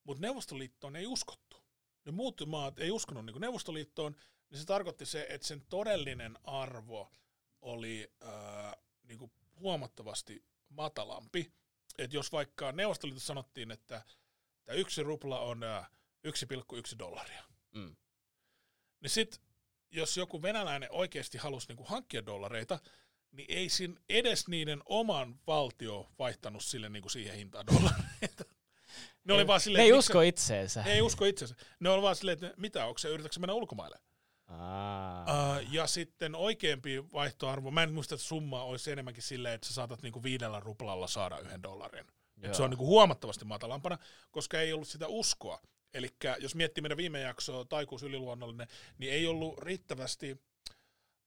[0.05, 1.63] Mutta Neuvostoliittoon ei uskottu.
[2.05, 4.17] Ne muut maat ei uskonut niin Neuvostoliittoon,
[4.51, 7.13] niin se tarkoitti se, että sen todellinen arvo
[7.61, 11.53] oli äh, niin kuin huomattavasti matalampi.
[11.99, 14.05] Että jos vaikka Neuvostoliitossa sanottiin, että
[14.69, 15.63] Tämä yksi rupla on
[16.27, 17.45] 1,1 dollaria.
[17.75, 17.97] Mm.
[19.01, 19.41] Niin sit,
[19.91, 22.79] jos joku venäläinen oikeasti halusi niinku hankkia dollareita,
[23.33, 28.45] niin ei siinä edes niiden oman valtio vaihtanut sille niinku siihen hintaan dollareita.
[29.25, 30.83] Ne oli vaan silleen, ne ei usko itseensä.
[30.83, 31.55] Ne ei usko itseensä.
[31.81, 33.99] Ne oli vaan silleen, että mitä, onko se, yritätkö mennä ulkomaille?
[34.51, 39.75] Uh, ja sitten oikeampi vaihtoarvo, mä en muista, että summa olisi enemmänkin silleen, että sä
[39.75, 42.07] saatat niinku viidellä ruplalla saada yhden dollarin.
[42.43, 43.99] Et se on niin kuin huomattavasti matalampana,
[44.31, 45.61] koska ei ollut sitä uskoa.
[45.95, 50.43] Eli jos miettii meidän viime jaksoa, taikuus yliluonnollinen, niin ei ollut riittävästi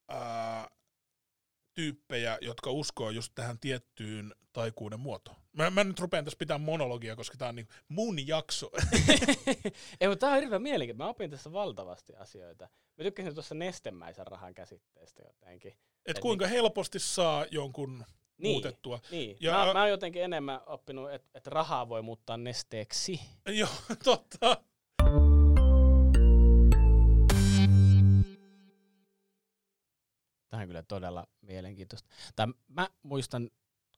[0.08, 0.70] ää,
[1.74, 5.38] tyyppejä, jotka uskoo just tähän tiettyyn taikuuden muotoon.
[5.54, 8.72] Mä, mä nyt rupean tässä pitää monologia, koska tämä on niin mun jakso.
[10.02, 11.04] ei, mutta tämä on hirveän mielenkiintoista.
[11.04, 12.68] Mä opin tässä valtavasti asioita.
[12.98, 15.72] Mä tykkäsin tuossa nestemäisen rahan käsitteestä jotenkin.
[15.72, 16.54] Et, Et kuinka niin...
[16.54, 18.06] helposti saa jonkun
[18.38, 19.00] niin, muutettua.
[19.12, 19.38] Niin.
[19.40, 23.22] Ja, mä, mä oon jotenkin enemmän oppinut, että et rahaa voi muuttaa nesteeksi.
[23.48, 23.70] Joo,
[24.04, 24.64] totta.
[30.52, 32.10] Tämä on kyllä todella mielenkiintoista.
[32.36, 33.50] Tai mä muistan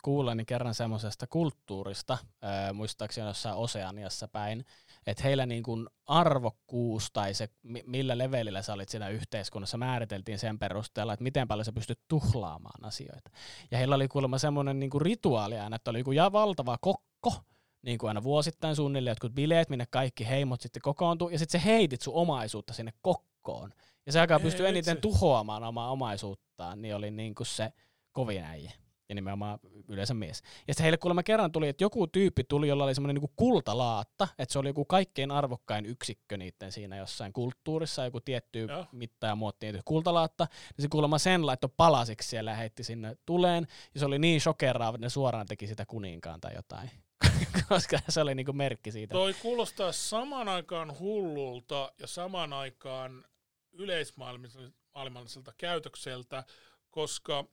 [0.03, 4.65] kuulleni kerran semmoisesta kulttuurista, ää, muistaakseni jossain Oseaniassa päin,
[5.07, 7.49] että heillä niin kuin arvokkuus tai se,
[7.85, 12.85] millä levelillä sä olit siinä yhteiskunnassa, määriteltiin sen perusteella, että miten paljon sä pystyt tuhlaamaan
[12.85, 13.29] asioita.
[13.71, 17.33] Ja heillä oli kuulemma semmoinen niin kuin rituaali aina, että oli joku ja valtava kokko,
[17.81, 21.65] niin kuin aina vuosittain suunnilleen jotkut bileet, minne kaikki heimot sitten kokoontuu, ja sitten se
[21.65, 23.73] heitit sun omaisuutta sinne kokkoon.
[24.05, 27.73] Ja se aikaa pystyy eniten tuhoamaan omaa omaisuuttaan, niin oli niin kuin se
[28.11, 28.71] kovin äijä
[29.09, 30.41] ja nimenomaan yleensä mies.
[30.67, 34.27] Ja sitten heille kuulemma kerran tuli, että joku tyyppi tuli, jolla oli semmoinen niinku kultalaatta,
[34.37, 38.85] että se oli joku kaikkein arvokkain yksikkö niiden siinä jossain kulttuurissa, joku tietty Joo.
[38.91, 43.17] mitta ja muotti niitä kultalaatta, niin se kuulemma sen laittoi palasiksi siellä ja heitti sinne
[43.25, 46.91] tuleen, ja se oli niin shokeraava, että ne suoraan teki sitä kuninkaan tai jotain.
[47.69, 49.13] koska se oli niinku merkki siitä.
[49.13, 53.25] Toi kuulostaa saman aikaan hullulta ja saman aikaan
[53.73, 56.43] yleismaailmalliselta käytökseltä,
[56.89, 57.47] koska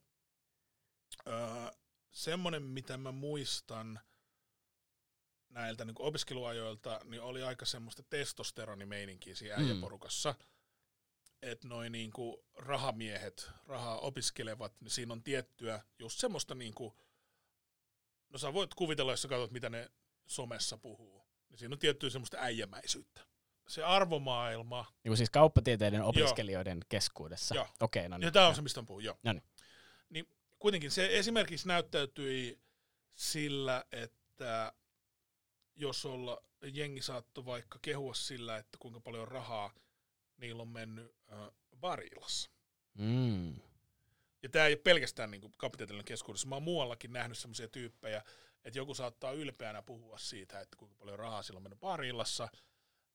[1.27, 1.71] Öö,
[2.11, 4.01] semmoinen, mitä mä muistan
[5.49, 9.63] näiltä niin opiskeluajoilta, niin oli aika semmoista testosteronimeininkiä siinä mm.
[9.63, 10.35] äijäporukassa.
[11.43, 16.95] Että noin niin kuin rahamiehet, rahaa opiskelevat, niin siinä on tiettyä just semmoista niin kuin,
[18.29, 19.91] no sä voit kuvitella, jos sä katsot, mitä ne
[20.27, 23.30] somessa puhuu, niin siinä on tiettyä semmoista äijämäisyyttä.
[23.71, 27.55] Se arvomaailma, Niin siis kauppatieteiden opiskelijoiden keskuudessa.
[27.55, 27.69] Joo.
[27.81, 28.25] Okei, no niin.
[28.25, 29.19] ja tämä on se, mistä on puhun, joo.
[29.23, 29.43] No niin.
[30.11, 30.29] Niin
[30.59, 32.61] kuitenkin se esimerkiksi näyttäytyi
[33.15, 34.73] sillä, että
[35.77, 39.75] jos olla, jengi saattoi vaikka kehua sillä, että kuinka paljon rahaa
[40.37, 41.39] niillä on mennyt äh,
[41.81, 42.51] barillassa.
[42.95, 43.55] Mm.
[44.43, 46.49] Ja tämä ei ole pelkästään niin kapitaalinen keskuudessa.
[46.49, 48.23] Mä oon muuallakin nähnyt sellaisia tyyppejä,
[48.65, 52.49] että joku saattaa ylpeänä puhua siitä, että kuinka paljon rahaa sillä on mennyt barillassa,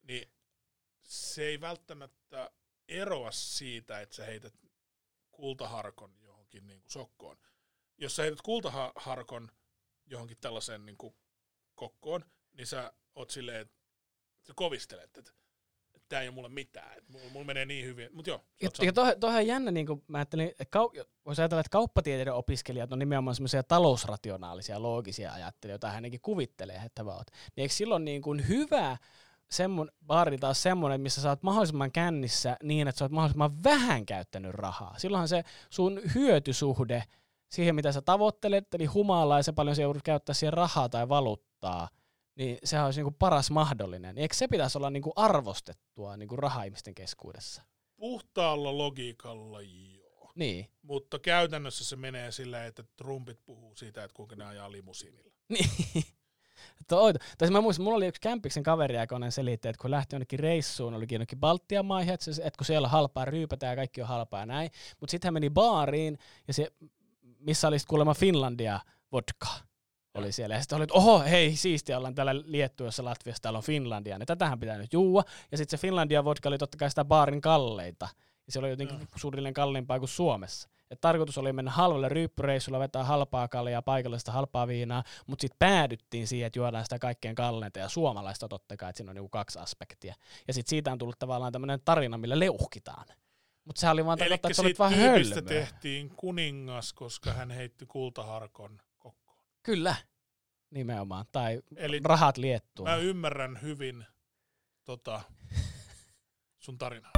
[0.02, 0.32] niin
[1.06, 2.52] se ei välttämättä
[2.88, 4.54] eroa siitä, että sä heität
[5.32, 7.38] kultaharkon johonkin niin kuin sokkoon.
[7.98, 9.52] Jos sä heität kultaharkon
[10.06, 11.15] johonkin tällaiseen niin kuin
[11.76, 13.78] kokkoon, niin sä oot silleen, että
[14.48, 15.32] sä kovistelet, että
[16.10, 18.10] tämä ei ole mulle mitään, että mulla, mulla menee niin hyvin.
[18.13, 21.41] Mutta joo, Ja, oot ja toi on jännä, niin kuin mä ajattelin, että kau- voisi
[21.41, 27.04] ajatella, että kauppatieteiden opiskelijat on nimenomaan semmoisia talousrationaalisia, loogisia ajattelijoita, joita hän ainakin kuvittelee, että
[27.04, 27.28] he ovat.
[27.32, 28.98] Niin eikö silloin niin kuin hyvä
[29.52, 34.06] semmon, baari taas semmoinen, missä sä oot mahdollisimman kännissä niin, että sä oot mahdollisimman vähän
[34.06, 34.96] käyttänyt rahaa.
[34.98, 37.04] Silloinhan se sun hyötysuhde
[37.52, 41.10] siihen, mitä sä tavoittelet, eli humalaa ja se paljon sä joudut käyttää siihen rahaa tai
[41.10, 41.90] valuuttaa,
[42.36, 44.18] niin sehän olisi niin kuin paras mahdollinen.
[44.18, 47.64] Eikö se pitäisi olla niin kuin arvostettua niin kuin raha-ihmisten keskuudessa?
[47.98, 50.32] puhtaalla logiikalla joo.
[50.36, 50.70] Niin.
[50.82, 55.34] Mutta käytännössä se menee sillä, että Trumpit puhuu siitä, että kuinka ne ajaa limusiinilla.
[55.50, 55.70] Niin.
[56.88, 60.39] Toi, tai mä muistan, mulla oli yksi kämpiksen kaveri, joka selitti, että kun lähti jonnekin
[60.39, 64.08] reissuun, olikin jonnekin Baltian maihin, että, että kun siellä on halpaa ryypätä ja kaikki on
[64.08, 66.72] halpaa ja näin, mutta sitten hän meni baariin, ja se,
[67.39, 68.80] missä oli kuulemma Finlandia
[69.12, 69.48] vodka
[70.15, 70.56] oli siellä.
[70.56, 74.28] Ja sitten oli, että oho, hei, siistiä, ollaan täällä Liettuassa, Latviassa, täällä on Finlandia, niin
[74.28, 75.24] tätähän pitää nyt juua.
[75.52, 78.08] Ja sitten se Finlandia vodka oli totta kai sitä baarin kalleita.
[78.46, 79.08] Ja se oli jotenkin Joo.
[79.15, 80.70] suunnilleen kalliimpaa kuin Suomessa.
[80.91, 86.28] Et tarkoitus oli mennä halvalle ryyppyreissulla, vetää halpaa kaljaa, paikallista halpaa viinaa, mutta sitten päädyttiin
[86.28, 89.60] siihen, että juodaan sitä kaikkein kalleinta ja suomalaista totta kai, että siinä on niinku kaksi
[89.60, 90.15] aspektia.
[90.48, 93.06] Ja sitten siitä on tullut tavallaan tämmöinen tarina, millä leuhkitaan.
[93.65, 95.50] Mutta sehän oli vaan tarkoittaa, että siitä vaan tyypistä hölmö.
[95.50, 99.38] tehtiin kuningas, koska hän heitti kultaharkon kokkoon.
[99.63, 99.95] Kyllä,
[100.69, 101.26] nimenomaan.
[101.32, 102.89] Tai Eli rahat liettua.
[102.89, 104.06] mä ymmärrän hyvin
[104.84, 105.21] tota,
[106.60, 107.12] sun tarinaa.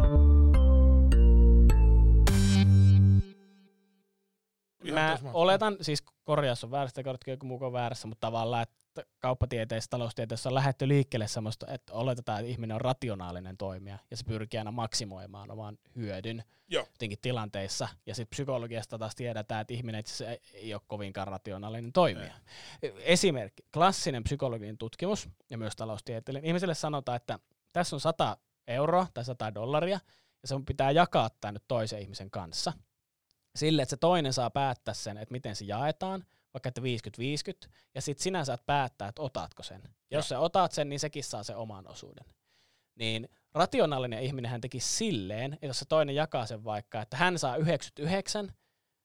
[4.93, 8.77] Mä oletan, siis korjaus on väärästä, korjatko joku muu väärässä, mutta tavallaan, että
[9.19, 14.23] kauppatieteessä, taloustieteessä on lähdetty liikkeelle semmoista, että oletetaan, että ihminen on rationaalinen toimija ja se
[14.23, 16.85] pyrkii aina maksimoimaan oman hyödyn Joo.
[16.91, 17.87] jotenkin tilanteissa.
[18.05, 22.33] Ja sitten psykologiasta taas tiedetään, että ihminen itse ei, ole kovinkaan rationaalinen toimija.
[22.99, 26.47] Esimerkki, klassinen psykologinen tutkimus ja myös taloustieteellinen.
[26.47, 27.39] Ihmiselle sanotaan, että
[27.73, 29.99] tässä on 100 euroa tai 100 dollaria
[30.41, 32.73] ja se pitää jakaa tämä nyt toisen ihmisen kanssa
[33.57, 38.01] sille, että se toinen saa päättää sen, että miten se jaetaan, vaikka että 50-50, ja
[38.01, 39.81] sitten sinä saat päättää, että otatko sen.
[39.83, 42.25] Ja jos sä otat sen, niin sekin saa sen oman osuuden.
[42.95, 47.39] Niin rationaalinen ihminen hän teki silleen, että jos se toinen jakaa sen vaikka, että hän
[47.39, 48.53] saa 99,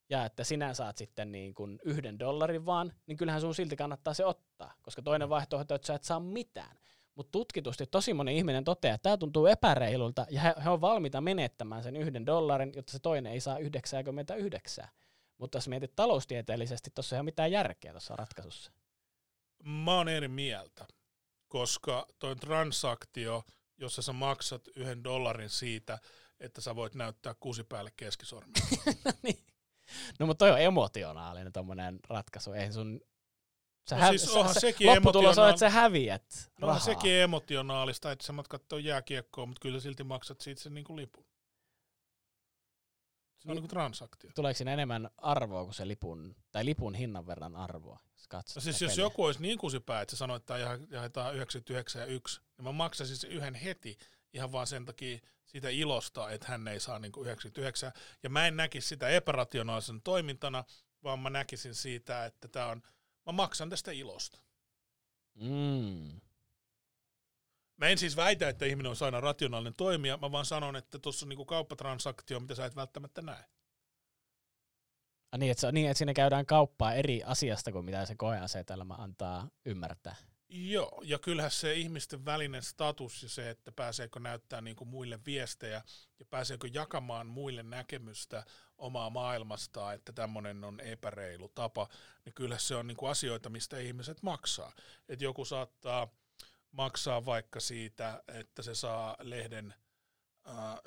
[0.09, 4.13] ja että sinä saat sitten niin kuin yhden dollarin vaan, niin kyllähän sun silti kannattaa
[4.13, 6.77] se ottaa, koska toinen vaihtoehto on, että sä et saa mitään.
[7.15, 11.21] Mutta tutkitusti tosi moni ihminen toteaa, että tämä tuntuu epäreilulta, ja he, he on valmiita
[11.21, 14.87] menettämään sen yhden dollarin, jotta se toinen ei saa 99.
[15.37, 18.71] Mutta jos mietit taloustieteellisesti, tuossa ei ole mitään järkeä tuossa ratkaisussa.
[19.63, 20.85] Mä oon eri mieltä,
[21.47, 23.43] koska toi transaktio,
[23.77, 25.99] jossa sä maksat yhden dollarin siitä,
[26.39, 28.53] että sä voit näyttää kuusi päälle keskisormen.
[29.23, 29.43] niin.
[30.19, 32.51] No mutta toi on emotionaalinen tommonen ratkaisu.
[32.51, 33.01] Ei sun...
[33.89, 36.79] Sä No siis onhan sä, sekin lopputulos on, että sä häviät No rahaa.
[36.83, 41.23] sekin emotionaalista, että sä matkat tuon jääkiekkoon, mutta kyllä silti maksat siitä sen niinku lipun.
[43.39, 43.55] Se on Niin.
[43.55, 44.31] niinku transaktio.
[44.35, 47.99] Tuleeko siinä enemmän arvoa kuin se lipun, tai lipun hinnan verran arvoa?
[48.15, 49.05] Jos No siis sitä jos peliä.
[49.05, 50.57] joku olisi niin kusipää, että se sanoo, että
[50.89, 53.97] jaetaan 99 ja 1, niin mä maksaisin sen yhden heti
[54.33, 57.91] ihan vaan sen takia siitä ilosta, että hän ei saa niinku 99.
[58.23, 60.63] Ja mä en näkisi sitä epärationaalisen toimintana,
[61.03, 62.81] vaan mä näkisin siitä, että tää on,
[63.25, 64.41] mä maksan tästä ilosta.
[65.35, 66.21] Mm.
[67.77, 71.25] Mä en siis väitä, että ihminen on aina rationaalinen toimija, mä vaan sanon, että tuossa
[71.25, 73.45] on niinku kauppatransaktio, mitä sä et välttämättä näe.
[75.31, 78.93] Ah, niin, että se, niin, että siinä käydään kauppaa eri asiasta kuin mitä se koeasetelma
[78.93, 80.15] antaa ymmärtää.
[80.55, 85.19] Joo, ja kyllähän se ihmisten välinen status ja se, että pääseekö näyttää niin kuin muille
[85.25, 85.81] viestejä
[86.19, 88.45] ja pääseekö jakamaan muille näkemystä
[88.77, 91.87] omaa maailmastaan, että tämmöinen on epäreilu tapa,
[92.25, 94.73] niin kyllä se on niin kuin asioita, mistä ihmiset maksaa.
[95.09, 96.07] Et joku saattaa
[96.71, 99.73] maksaa vaikka siitä, että se saa lehden,
[100.45, 100.81] ää,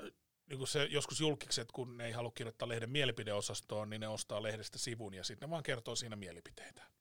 [0.47, 4.43] niin kuin se joskus julkikset, kun ne ei halua kirjoittaa lehden mielipideosastoon, niin ne ostaa
[4.43, 6.96] lehdestä sivun ja sitten ne vaan kertoo siinä mielipiteitä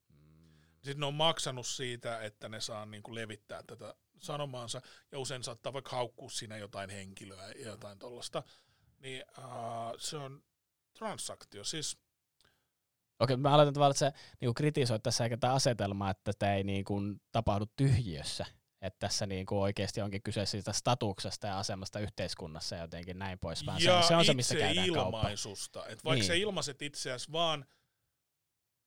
[0.86, 5.42] Sitten ne on maksanut siitä, että ne saa niin kuin levittää tätä sanomaansa, ja usein
[5.42, 8.42] saattaa vaikka haukkua siinä jotain henkilöä ja jotain tuollaista.
[8.98, 10.42] Niin uh, se on
[10.98, 11.64] transaktio.
[11.64, 11.98] Siis
[13.20, 16.64] Okei, mä aloitan tavallaan, että sä niin kritisoit tässä eikä tämä asetelma, että tämä ei
[16.64, 18.46] niin kuin, tapahdu tyhjiössä.
[18.82, 23.38] Että tässä niin kuin oikeasti onkin kyse siitä statuksesta ja asemasta yhteiskunnassa ja jotenkin näin
[23.38, 23.66] pois.
[23.66, 25.86] Vaan ja se, se on se, mistä käydään ilmaisusta.
[25.86, 26.26] Että vaikka niin.
[26.26, 27.66] sä ilmaiset itseäsi vaan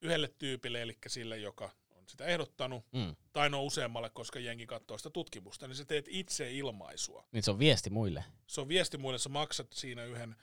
[0.01, 1.71] yhdelle tyypille, eli sille, joka
[2.09, 3.15] sitä ehdottanut, mm.
[3.33, 7.27] tai no useammalle, koska jengi katsoo sitä tutkimusta, niin sä teet itse ilmaisua.
[7.31, 8.23] Niin se on viesti muille.
[8.47, 10.35] Se on viesti muille, sä maksat siinä yhden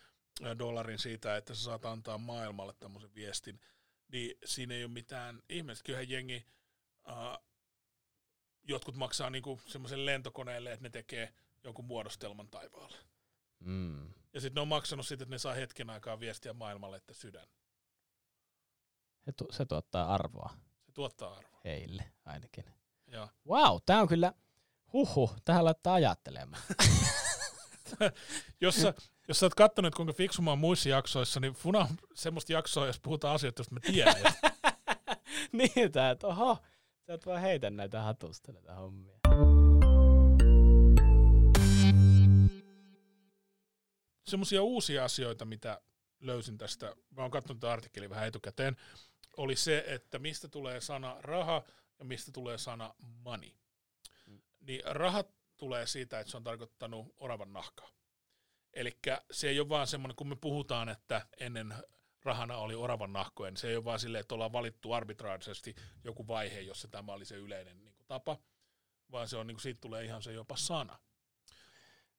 [0.59, 3.61] dollarin siitä, että sä saat antaa maailmalle tämmöisen viestin,
[4.13, 5.87] niin siinä ei ole mitään ihmeellistä.
[5.87, 6.47] Kyllähän jengi,
[7.09, 7.45] uh,
[8.69, 12.99] jotkut maksaa niinku semmoisen lentokoneelle, että ne tekee jonkun muodostelman taivaalle.
[13.61, 14.09] Mm.
[14.33, 17.47] Ja sitten ne on maksanut siitä, että ne saa hetken aikaa viestiä maailmalle, että sydän.
[19.25, 20.51] Se, tu- se tuottaa arvoa.
[20.97, 21.61] Tuottaa arvoa.
[21.65, 22.65] Heille ainakin.
[23.07, 23.29] Joo.
[23.49, 24.33] Wow, tämä on kyllä,
[24.93, 26.63] huhu, tähän laittaa ajattelemaan.
[28.61, 28.95] jos, sä,
[29.29, 32.87] jos sä oot kattonut, kuinka fiksu mä oon muissa jaksoissa, niin Funa on semmoista jaksoa,
[32.87, 34.15] jos puhutaan asioista, joista mä tiedän.
[35.53, 36.59] niin, tää, että oho,
[37.07, 39.19] sä et vaan heitä näitä hatusta näitä hommia.
[44.27, 45.81] Semmoisia uusia asioita, mitä
[46.21, 48.77] löysin tästä, mä oon katsonut tämän artikkelin vähän etukäteen,
[49.37, 51.63] oli se, että mistä tulee sana raha
[51.99, 53.51] ja mistä tulee sana money.
[54.27, 54.41] Mm.
[54.61, 57.89] Niin rahat tulee siitä, että se on tarkoittanut oravan nahkaa.
[58.73, 58.99] Eli
[59.31, 61.75] se ei ole vaan semmoinen, kun me puhutaan, että ennen
[62.23, 66.27] rahana oli oravan nahkoja, niin se ei ole vaan silleen, että ollaan valittu arbitraarisesti joku
[66.27, 68.39] vaihe, jossa tämä oli se yleinen niin kuin, tapa,
[69.13, 70.99] vaan se on, niin kuin, siitä tulee ihan se jopa sana.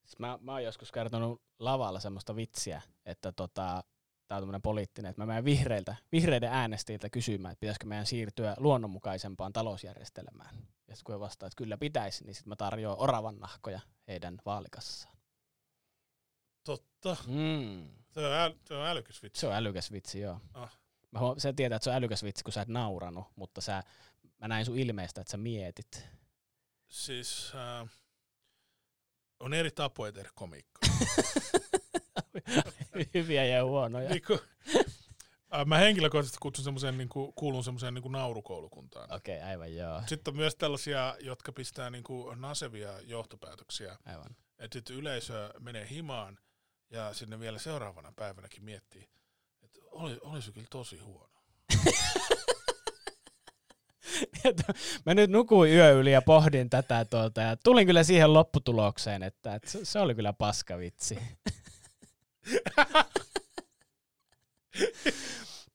[0.05, 3.83] Siis mä, mä oon joskus kertonut lavalla semmoista vitsiä, että tota,
[4.27, 8.55] tämä on tämmöinen poliittinen, että mä menen vihreiltä, vihreiden äänestäjiltä kysymään, että pitäisikö meidän siirtyä
[8.57, 10.55] luonnonmukaisempaan talousjärjestelmään.
[10.87, 15.17] Ja sitten kun vastaa, että kyllä pitäisi, niin sitten mä tarjoan oravan nahkoja heidän vaalikassaan.
[16.63, 17.17] Totta.
[17.27, 17.89] Mm.
[18.11, 19.39] Se, on äl, se on älykäs vitsi.
[19.39, 20.39] Se on älykäs vitsi, joo.
[20.53, 20.79] Ah.
[21.11, 23.83] Mä huom- sä tietää, että se on älykäs vitsi, kun sä et nauranut, mutta sä,
[24.41, 26.07] mä näin sun ilmeistä, että sä mietit.
[26.87, 27.89] Siis äh,
[29.39, 30.89] on eri tapoja tehdä komiikkaa.
[33.13, 34.09] Hyviä ja huonoja.
[34.09, 34.39] Niin kuin,
[35.55, 39.13] äh, mä henkilökohtaisesti kutsun semmoiseen, niin kuin, kuulun semmoiseen niin kuin naurukoulukuntaan.
[39.13, 40.01] Okei, okay, aivan joo.
[40.05, 43.97] Sitten on myös tällaisia, jotka pistää niin kuin nasevia johtopäätöksiä.
[44.05, 44.35] Aivan.
[44.59, 46.39] Että sitten yleisö menee himaan
[46.89, 49.09] ja sinne vielä seuraavana päivänäkin miettii,
[49.63, 51.37] että oli, olisi kyllä tosi huono.
[55.05, 59.55] mä nyt nukuin yö yli ja pohdin tätä tuota, ja tulin kyllä siihen lopputulokseen, että,
[59.55, 61.19] että se, se oli kyllä paskavitsi.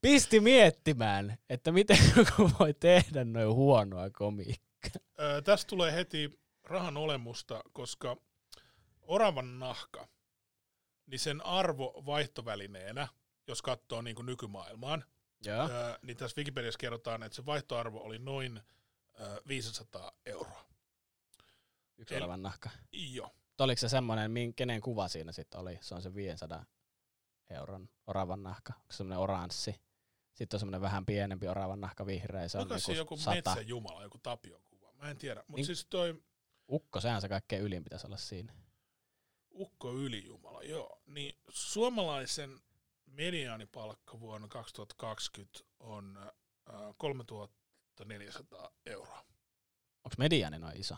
[0.01, 5.03] Pisti miettimään, että miten joku voi tehdä noin huonoa komiikkaa.
[5.21, 8.17] Öö, tästä tulee heti rahan olemusta, koska
[9.03, 10.09] oravan nahka,
[11.07, 13.09] niin sen arvo vaihtovälineenä,
[13.47, 15.05] jos katsoo niin kuin nykymaailmaan.
[15.71, 18.61] Öö, niin tässä Wikipediassa kerrotaan, että se vaihtoarvo oli noin
[19.21, 20.65] öö, 500 euroa.
[21.99, 22.71] Yksi oravan nahka.
[22.93, 23.31] Joo.
[23.59, 25.79] Oliko se semmoinen, kenen kuva siinä sitten oli?
[25.81, 26.65] Se on se 500
[27.51, 28.73] euron oravan nahka.
[28.77, 29.81] Onko se semmoinen oranssi?
[30.35, 32.49] Sitten on semmoinen vähän pienempi oravan nahka vihreä.
[32.49, 34.93] Se on joku, joku metsäjumala, joku Tapion kuva.
[34.93, 35.41] Mä en tiedä.
[35.41, 36.23] Mutta niin, siis toi...
[36.71, 38.53] Ukko, sehän se kaikkein ylin pitäisi olla siinä.
[39.51, 41.03] Ukko ylijumala, joo.
[41.07, 42.61] Niin suomalaisen
[43.07, 49.19] mediaanipalkka vuonna 2020 on äh, 3400 euroa.
[50.05, 50.97] Onko mediaani noin iso?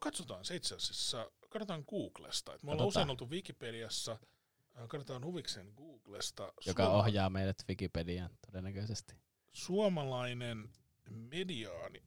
[0.00, 2.54] Katsotaan se itse asiassa, katsotaan Googlesta.
[2.54, 6.52] Et me ollaan usein oltu Wikipediassa, äh, katsotaan huvikseen Googlesta.
[6.66, 9.14] Joka Suoma- ohjaa meidät Wikipediaan todennäköisesti.
[9.52, 10.68] Suomalainen
[11.10, 12.02] mediaani.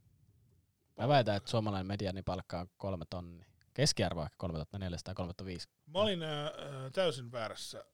[0.98, 3.46] Mä väitän, että suomalainen mediaanipalkka on kolme tonnia.
[3.74, 5.76] Keskiarvo ehkä 3400 3500.
[5.88, 6.30] Mä olin äh,
[6.94, 7.86] täysin väärässä.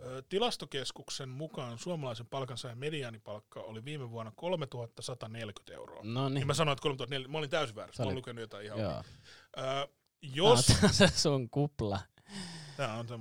[0.00, 6.00] Äh, tilastokeskuksen mukaan suomalaisen palkansaajan mediaanipalkka oli viime vuonna 3140 euroa.
[6.04, 6.46] No niin.
[6.46, 9.02] mä sanoin, että 3040, mä olin täysin väärässä, mä olin lukenut jotain ihan Joo.
[9.58, 9.88] Äh,
[10.22, 10.66] jos...
[10.66, 12.00] Tämä on se sun kupla.
[12.76, 13.14] Tämä on se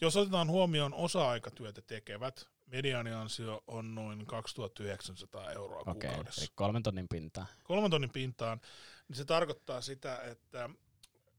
[0.00, 6.40] Jos otetaan huomioon osa-aikatyötä tekevät, mediaaniansio on noin 2900 euroa Okei, kuukaudessa.
[6.40, 7.46] eli kolmen tonnin pintaan.
[7.64, 8.60] Kolmen tonnin pintaan,
[9.08, 10.70] niin se tarkoittaa sitä, että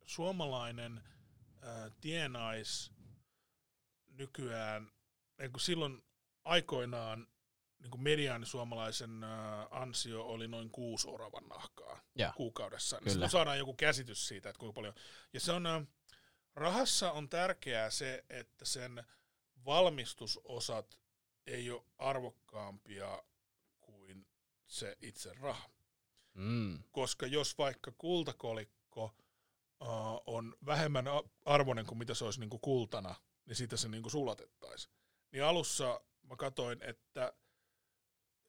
[0.06, 1.02] suomalainen
[1.62, 2.93] ää, tienais
[4.18, 4.92] nykyään,
[5.40, 6.04] niin kuin silloin
[6.44, 7.28] aikoinaan
[7.80, 9.22] niin kuin mediaani suomalaisen
[9.70, 12.34] ansio oli noin kuusi oravan nahkaa ja.
[12.38, 13.00] kuukaudessa.
[13.00, 14.94] Niin sitten saadaan joku käsitys siitä, että kuinka paljon.
[15.34, 15.88] Ja se on,
[16.56, 19.04] rahassa on tärkeää se, että sen
[19.66, 21.00] valmistusosat
[21.48, 23.24] ei ole arvokkaampia
[23.82, 24.28] kuin
[24.68, 25.70] se itse raha.
[26.34, 26.84] Mm.
[26.92, 29.16] Koska jos vaikka kultakolikko
[29.82, 29.88] uh,
[30.26, 31.06] on vähemmän
[31.46, 34.94] arvoinen kuin mitä se olisi niin kuin kultana, niin siitä se niin kuin sulatettaisiin.
[35.32, 37.34] Niin alussa mä katoin, että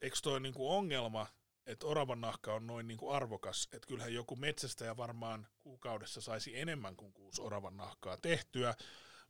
[0.00, 1.26] eikö toi niin kuin ongelma,
[1.66, 6.61] että oravan nahka on noin niin kuin arvokas, että kyllähän joku metsästäjä varmaan kuukaudessa saisi
[6.61, 8.74] enemmän kuin kuusi oravan nahkaa tehtyä,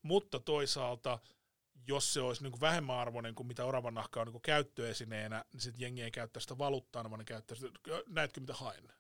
[0.02, 1.18] mutta toisaalta
[1.86, 5.44] jos se olisi niin kuin vähemmän arvoinen kuin mitä oravan nahka on niin kuin käyttöesineenä,
[5.52, 8.92] niin sitten jengi ei käyttää sitä valuuttaa, vaan ne käyttää sitä, näetkö mitä haen?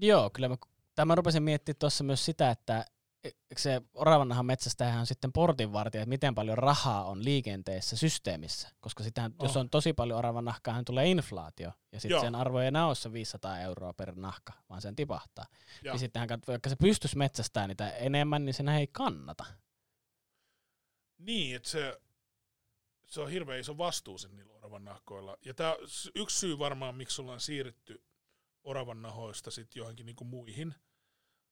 [0.00, 0.56] Joo, kyllä mä,
[0.94, 2.84] tai mä rupesin miettimään tuossa myös sitä, että
[3.56, 9.34] se oravannahan metsästäjähän on sitten portinvartija, että miten paljon rahaa on liikenteessä systeemissä, koska sitähän,
[9.38, 9.44] oh.
[9.44, 12.20] jos on tosi paljon oravan nahkaa, tulee inflaatio, ja sitten Joo.
[12.20, 15.46] sen arvo ei enää ole se 500 euroa per nahka, vaan sen tipahtaa.
[15.84, 15.92] Ja.
[15.92, 19.44] Ja sittenhän, vaikka se pystyisi metsästämään niitä enemmän, niin sen ei kannata.
[21.18, 22.00] Niin, että se,
[23.06, 25.36] se on hirveän iso vastuu sen niillä oravan nahkoilla.
[25.44, 25.74] Ja tää,
[26.14, 28.02] yksi syy varmaan, miksi ollaan siirrytty
[28.64, 30.74] oravan nahoista sitten johonkin niinku muihin,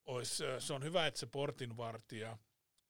[0.05, 2.39] ois, ö, se on hyvä, että se portinvartija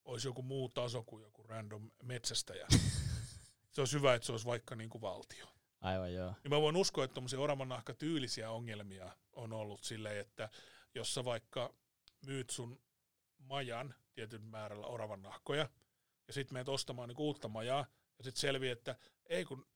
[0.05, 2.66] olisi joku muu taso kuin joku random metsästäjä.
[3.72, 5.46] se olisi hyvä, että se olisi vaikka niinku valtio.
[5.81, 6.35] Aivan joo.
[6.42, 10.48] Niin mä voin uskoa, että tuommoisia oravan nahka tyylisiä ongelmia on ollut silleen, että
[10.94, 11.74] jos sä vaikka
[12.27, 12.81] myyt sun
[13.38, 15.68] majan tietyn määrällä oravan nahkoja,
[16.27, 17.87] ja sitten menet ostamaan niinku uutta majaa,
[18.18, 18.96] ja sitten selviää, että
[19.27, 19.66] ei kun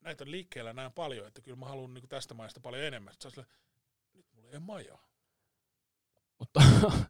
[0.00, 3.14] näitä on liikkeellä näin paljon, että kyllä mä haluan niinku tästä majasta paljon enemmän.
[3.14, 3.44] Sitten sä
[4.14, 5.07] nyt mulla ei ole majaa.
[6.38, 6.60] Mutta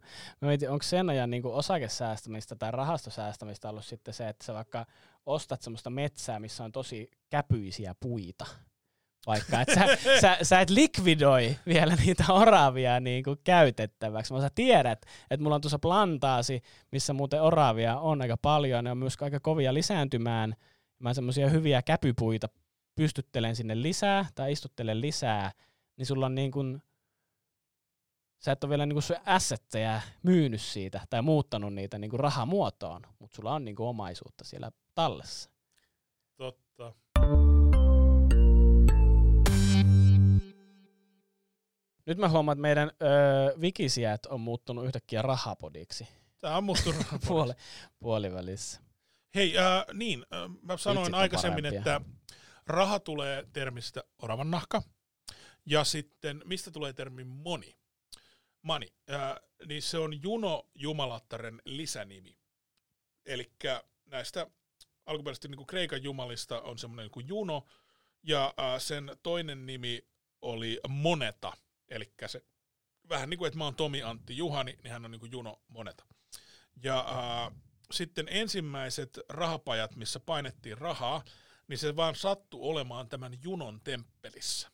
[0.41, 4.87] mä mietin, onko sen ajan niin osakesäästämistä tai rahastosäästämistä ollut sitten se, että sä vaikka
[5.27, 8.47] ostat semmoista metsää, missä on tosi käpyisiä puita.
[9.27, 9.87] Vaikka, että sä,
[10.21, 15.55] sä, sä, et likvidoi vielä niitä oravia niin kuin käytettäväksi, vaan sä tiedät, että mulla
[15.55, 16.63] on tuossa plantaasi,
[16.93, 20.55] missä muuten oravia on aika paljon, ne on myös aika kovia lisääntymään.
[20.99, 22.49] Mä semmoisia hyviä käpypuita
[22.95, 25.53] pystyttelen sinne lisää tai istuttelen lisää,
[25.97, 26.83] niin sulla on niin kuin
[28.39, 33.55] sä et ole vielä niinku assetteja myynyt siitä tai muuttanut niitä niinku rahamuotoon, mutta sulla
[33.55, 35.51] on niinku omaisuutta siellä tallessa.
[36.37, 36.93] Totta.
[42.07, 46.09] Nyt mä huomaan, että meidän öö, wikisijät on muuttunut yhtäkkiä rahapodiksi
[46.41, 46.91] Tää on musta
[47.29, 47.53] Puoli,
[47.99, 48.81] puolivälissä.
[49.35, 51.79] Hei, äh, niin, äh, mä sanoin aikaisemmin, parempia.
[51.97, 52.01] että
[52.67, 54.83] raha tulee termistä oravan nahka,
[55.67, 57.77] ja sitten mistä tulee termi moni?
[58.63, 62.39] Mani, äh, niin se on Juno Jumalattaren lisänimi.
[63.27, 63.53] Eli
[64.07, 64.47] näistä
[65.07, 67.67] alkuperäisesti niin Kreikan jumalista on semmoinen kuin Juno,
[68.23, 70.07] ja äh, sen toinen nimi
[70.43, 71.53] oli Moneta,
[71.89, 72.43] eli se
[73.09, 75.63] vähän niin kuin, että mä oon Tomi Antti Juhani, niin hän on niin kuin Juno
[75.69, 76.05] Moneta.
[76.83, 77.55] Ja äh,
[77.91, 81.25] sitten ensimmäiset rahapajat, missä painettiin rahaa,
[81.69, 84.71] niin se vaan sattui olemaan tämän Junon temppelissä.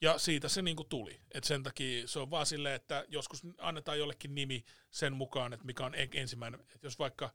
[0.00, 1.20] Ja siitä se niinku tuli.
[1.34, 5.66] Et sen takia se on vaan silleen, että joskus annetaan jollekin nimi sen mukaan, että
[5.66, 6.60] mikä on en- ensimmäinen.
[6.74, 7.30] Et jos vaikka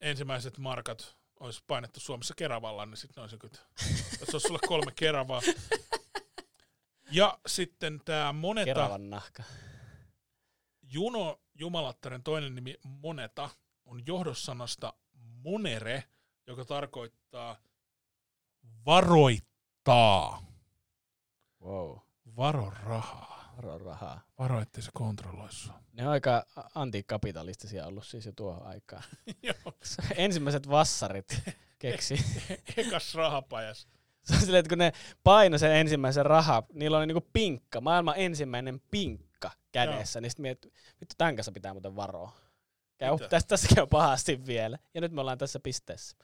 [0.00, 3.58] ensimmäiset markat olisi painettu Suomessa Keravalla, niin sitten olisi että
[4.20, 5.40] jos olisi sulla kolme Keravaa.
[7.10, 9.42] Ja sitten tämä Moneta, Keravan nahka.
[10.82, 13.50] Juno Jumalattaren toinen nimi Moneta
[13.84, 14.92] on johdossanasta
[15.42, 16.04] monere,
[16.46, 17.56] joka tarkoittaa
[18.86, 20.53] varoittaa.
[21.64, 21.98] Wow.
[22.36, 23.52] Varo rahaa.
[23.56, 24.20] Varo rahaa.
[24.38, 25.80] Varo, ettei se kontrolloi sua.
[25.92, 29.02] Ne on aika antikapitalistisia ollut siis jo tuohon aikaan.
[29.42, 29.74] Joo,
[30.16, 31.42] Ensimmäiset vassarit
[31.78, 32.14] keksi.
[32.76, 33.88] ekas rahapajas.
[34.24, 34.92] Se on silleen, että kun ne
[35.24, 40.72] paino sen ensimmäisen raha, niillä oli niinku pinkka, maailman ensimmäinen pinkka kädessä, niin sitten mietit,
[41.00, 42.32] vittu tämän kanssa pitää muuten varoa.
[42.98, 43.40] Käy, Mitä?
[43.48, 44.78] tässä käy pahasti vielä.
[44.94, 46.16] Ja nyt me ollaan tässä pisteessä.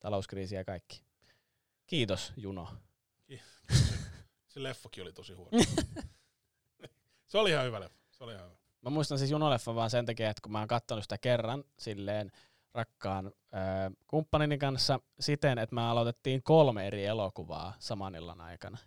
[0.00, 1.02] Talouskriisi ja kaikki.
[1.86, 2.68] Kiitos, Juno.
[4.54, 5.50] Se leffakin oli tosi huono.
[7.30, 7.98] se oli ihan hyvä leffa.
[8.10, 8.56] Se oli ihan hyvä.
[8.82, 12.32] Mä muistan siis Junoleffa vaan sen takia, että kun mä oon kattonut sitä kerran silleen
[12.74, 13.30] rakkaan ö,
[14.06, 18.78] kumppanini kanssa siten, että me aloitettiin kolme eri elokuvaa saman illan aikana.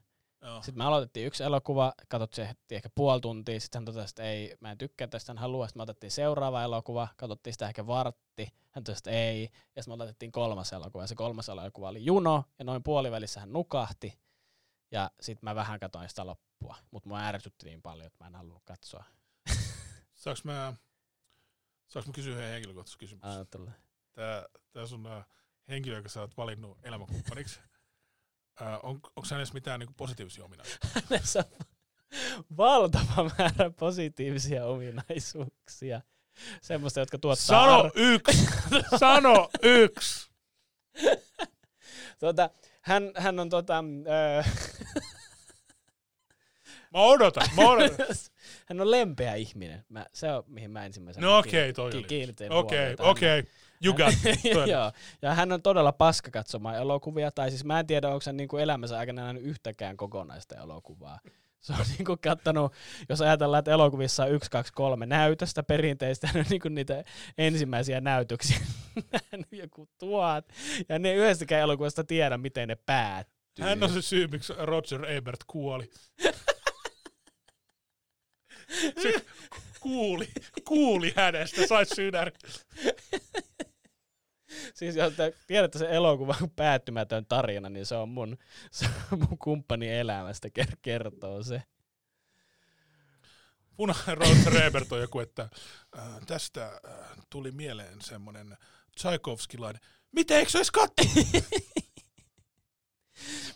[0.42, 0.62] Joo.
[0.62, 4.72] Sitten me aloitettiin yksi elokuva, katsottiin ehkä puoli tuntia, sitten hän totesi, että ei, mä
[4.72, 8.84] en tykkää tästä, hän haluaa, sitten me otettiin seuraava elokuva, katsottiin sitä ehkä vartti, hän
[8.84, 12.44] totesi, että ei, ja sitten me otettiin kolmas elokuva, ja se kolmas elokuva oli Juno,
[12.60, 14.14] ja noin puolivälissä hän nukahti,
[14.92, 18.36] ja sitten mä vähän katsoin sitä loppua, mutta mua ärsytti niin paljon, että mä en
[18.36, 19.04] halunnut katsoa.
[20.14, 20.74] Saanko mä,
[21.88, 23.32] saanko mä kysyä yhden henkilökohtaisen kysymyksen?
[23.32, 23.72] Anna tulla.
[24.14, 25.26] Tää, tää sun ää,
[25.68, 27.60] henkilö, joka sä oot valinnut elämäkumppaniksi,
[28.62, 31.02] ää, on, onko hänessä mitään niinku positiivisia ominaisuuksia?
[31.10, 31.46] Hänessä
[32.38, 36.02] on valtava määrä positiivisia ominaisuuksia.
[36.62, 38.48] Semmoista, jotka tuottaa Sano ar- yksi!
[39.00, 40.32] Sano yksi!
[42.20, 42.50] tuota,
[42.88, 44.44] hän, hän on tota, öö,
[46.94, 48.06] Mä odotan, mä odotan.
[48.70, 49.86] hän on lempeä ihminen.
[49.90, 53.04] Mä, se on, mihin mä ensimmäisenä No okei, toi ki- kiinnitin Okei, huomiota.
[53.04, 53.44] okei.
[53.86, 54.14] You got.
[54.72, 58.38] Joo, ja hän on todella paska katsomaan elokuvia, tai siis mä en tiedä, onko hän
[58.38, 61.20] niinku elämänsä aikana nähnyt yhtäkään kokonaista elokuvaa.
[61.68, 62.74] Se on niinku kattanut,
[63.10, 67.04] jos ajatellaan, että elokuvissa on yksi, kaksi, kolme näytöstä perinteistä, ne on niinku niitä
[67.38, 68.60] ensimmäisiä näytöksiä
[69.52, 70.46] joku tuhat,
[70.90, 73.66] ja ne yhdestäkään elokuvasta tiedä, miten ne päättyy.
[73.66, 75.90] Hän on se syy, miksi Roger Ebert kuoli.
[79.02, 79.26] Se
[79.80, 80.28] kuuli,
[80.64, 82.32] kuuli hänestä, sai sydän.
[84.74, 88.38] Siis jos te tiedätte se elokuvan päättymätön tarina, niin se on mun,
[88.72, 91.64] se on mun kumppani elämästä ker- kertoo se.
[93.78, 95.50] Punainen Roger Ebert on joku, että
[95.98, 96.82] äh, tästä äh,
[97.30, 98.58] tuli mieleen semmoinen
[98.96, 99.82] Tchaikovskilainen.
[100.12, 101.04] Mitä, eikö se edes katso?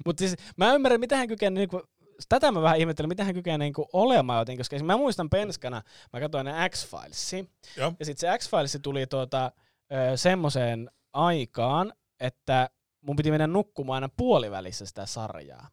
[0.05, 1.81] Mutta siis mä ymmärrän, mitä hän kykenee, niinku,
[2.29, 5.81] tätä mä vähän ihmettelen, mitä hän kykenee niinku olemaan jotenkin, koska mä muistan penskana,
[6.13, 7.45] mä katsoin ne X-Filesia,
[7.77, 7.93] Joo.
[7.99, 9.51] ja sitten se X-Files tuli tuota,
[9.91, 12.69] ö, semmoiseen aikaan, että
[13.01, 15.67] mun piti mennä nukkumaan aina puolivälissä sitä sarjaa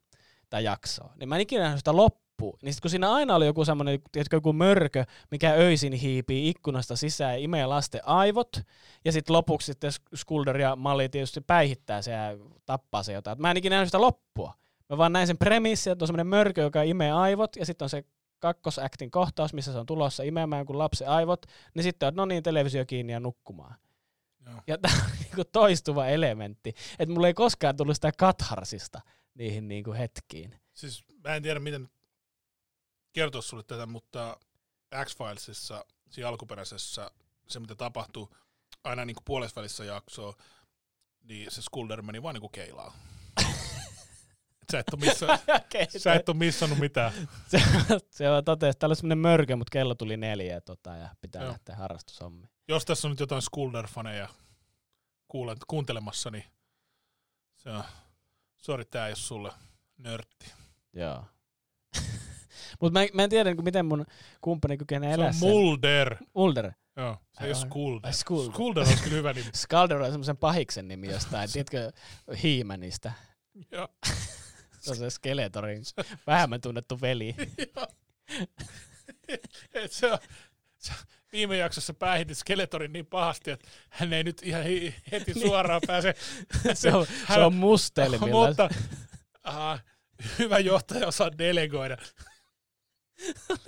[0.51, 1.13] tai jaksoa.
[1.17, 2.59] Niin mä en ikinä nähnyt sitä loppuun.
[2.63, 6.97] Niin sit kun siinä aina oli joku semmoinen, tiedätkö, joku mörkö, mikä öisin hiipii ikkunasta
[6.97, 8.57] sisään ja imee lasten aivot,
[9.05, 13.43] ja sitten lopuksi sitten Skulder ja Mali tietysti päihittää se ja tappaa se jotain.
[13.43, 14.55] Mä en ikinä nähnyt sitä loppua.
[14.89, 17.91] Mä vaan näin sen premissi, että on semmoinen mörkö, joka imee aivot, ja sitten on
[17.91, 18.05] se
[18.39, 22.43] kakkosaktin kohtaus, missä se on tulossa imemään kuin lapsen aivot, niin sitten on, no niin,
[22.43, 23.75] televisio kiinni ja nukkumaan.
[24.49, 24.63] Joo.
[24.67, 29.01] Ja tämä on niinku toistuva elementti, että mulla ei koskaan tullut sitä katharsista
[29.35, 30.61] niihin niinku hetkiin.
[30.75, 31.89] Siis mä en tiedä, miten
[33.13, 34.37] kertoa sulle tätä, mutta
[35.05, 37.11] X-Filesissa, siinä alkuperäisessä,
[37.49, 38.35] se mitä tapahtuu
[38.85, 40.35] aina niin puolesvälissä jaksoa,
[41.23, 42.97] niin se Skulder meni vaan niin keilaa.
[44.73, 45.27] Sä et, ole missa,
[46.03, 47.13] sä et ole missannut mitään.
[47.49, 47.63] se,
[48.11, 51.43] se on totesi, että täällä on semmoinen mörkö, mutta kello tuli neljä tota, ja pitää
[51.43, 51.51] Joo.
[51.51, 52.51] lähteä harrastushommiin.
[52.69, 54.29] Jos tässä on nyt jotain Skulder-faneja
[55.67, 56.45] kuuntelemassa, niin
[57.57, 57.85] se on,
[58.57, 59.53] sori tää ei ole sulle
[59.99, 60.53] nörtti.
[60.93, 61.25] Joo.
[62.81, 64.07] Mutta mä, mä, en tiedä, niin miten mun
[64.41, 65.49] kumppani kykenee Se elää on sen.
[65.49, 66.17] Mulder.
[66.35, 66.73] Mulder.
[66.97, 67.55] Joo, se ei ole.
[67.55, 68.13] Skulder.
[68.13, 68.53] Skulder.
[68.53, 69.51] Skulder olisi kyllä hyvä nimi.
[69.63, 71.93] Skalder on semmoisen pahiksen nimi jostain, tiedätkö,
[72.43, 73.13] He-Manista.
[73.73, 73.89] Joo.
[74.81, 75.83] Se on se Skeletorin
[76.27, 77.35] vähemmän tunnettu veli.
[77.77, 77.87] Joo.
[79.91, 80.19] Se on,
[80.79, 80.93] se,
[81.33, 84.63] viime jaksossa päähitit Skeletorin niin pahasti, että hän ei nyt ihan
[85.13, 86.15] heti suoraan pääse.
[86.75, 88.47] se on, se Hän- on mustelmilla.
[88.49, 88.69] Mutta
[89.43, 89.79] aha,
[90.39, 91.97] hyvä johtaja osaa delegoida.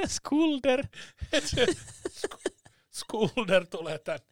[0.06, 0.84] Skulder.
[1.44, 1.66] Se
[2.90, 4.24] Skulder tulee tänne.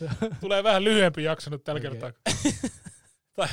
[0.40, 1.90] Tulee vähän lyhyempi jakso nyt tällä Okei.
[1.90, 2.12] kertaa.
[3.36, 3.48] Tai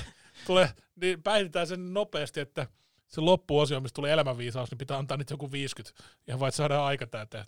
[0.48, 2.68] tulee, niin päihitetään sen nopeasti, että
[3.08, 6.04] se loppuosio, mistä tulee elämänviisaus, niin pitää antaa nyt joku 50.
[6.28, 7.46] Ihan vaan, että saadaan aika täyteen.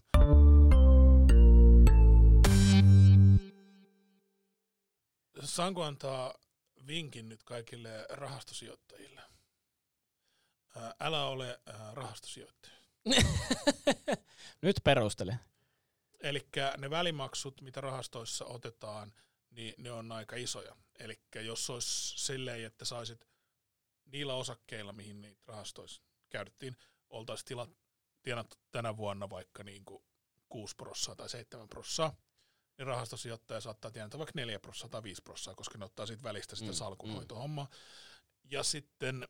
[5.44, 6.34] Saanko antaa
[6.88, 9.22] vinkin nyt kaikille rahastosijoittajille?
[11.00, 11.60] Älä ole
[11.94, 12.76] rahastosijoittaja.
[14.62, 15.40] Nyt perustele.
[16.20, 19.14] Eli ne välimaksut, mitä rahastoissa otetaan,
[19.50, 20.76] niin ne on aika isoja.
[21.00, 23.28] Eli jos olisi silleen, että saisit
[24.06, 26.78] niillä osakkeilla, mihin niitä rahastoissa käytettiin,
[27.10, 27.68] oltaisiin tila,
[28.22, 30.04] tienattu tänä vuonna vaikka niin kuin
[30.50, 32.16] 6 prossaa tai 7 prossaa,
[32.78, 36.56] niin rahastosijoittaja saattaa tienata vaikka 4 prossaa tai 5 prossaa, koska ne ottaa siitä välistä
[36.56, 37.70] sitä Mm, salkunhoitohommaa.
[38.44, 39.28] Ja sitten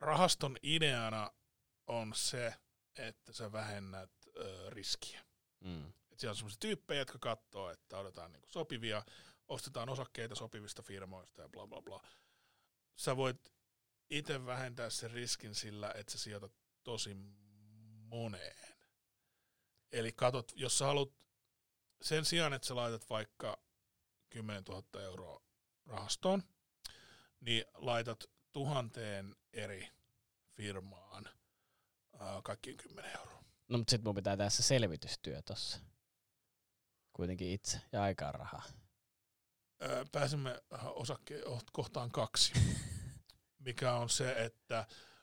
[0.00, 1.30] rahaston ideana
[1.86, 2.54] on se,
[2.96, 5.24] että sä vähennät ö, riskiä.
[5.60, 5.92] Mm.
[6.12, 9.02] Et siellä on sellaisia tyyppejä, jotka katsoo, että otetaan niinku sopivia,
[9.48, 12.02] ostetaan osakkeita sopivista firmoista ja bla bla bla.
[12.96, 13.52] Sä voit
[14.10, 16.52] itse vähentää sen riskin sillä, että sä sijoitat
[16.84, 17.14] tosi
[18.08, 18.74] moneen.
[19.92, 21.12] Eli katot, jos sä haluat
[22.02, 23.58] sen sijaan, että sä laitat vaikka
[24.30, 25.42] 10 000 euroa
[25.86, 26.42] rahastoon,
[27.40, 29.88] niin laitat tuhanteen eri
[30.56, 31.28] firmaan
[32.18, 33.42] ää, kaikkiin 10 euroa.
[33.68, 35.78] No mutta sit mun pitää tehdä se selvitystyö tossa.
[37.12, 38.62] Kuitenkin itse ja aikaa rahaa.
[39.82, 40.62] Öö, pääsemme
[40.94, 41.42] osakkeen
[41.72, 42.52] kohtaan kaksi,
[43.66, 44.78] mikä on se, että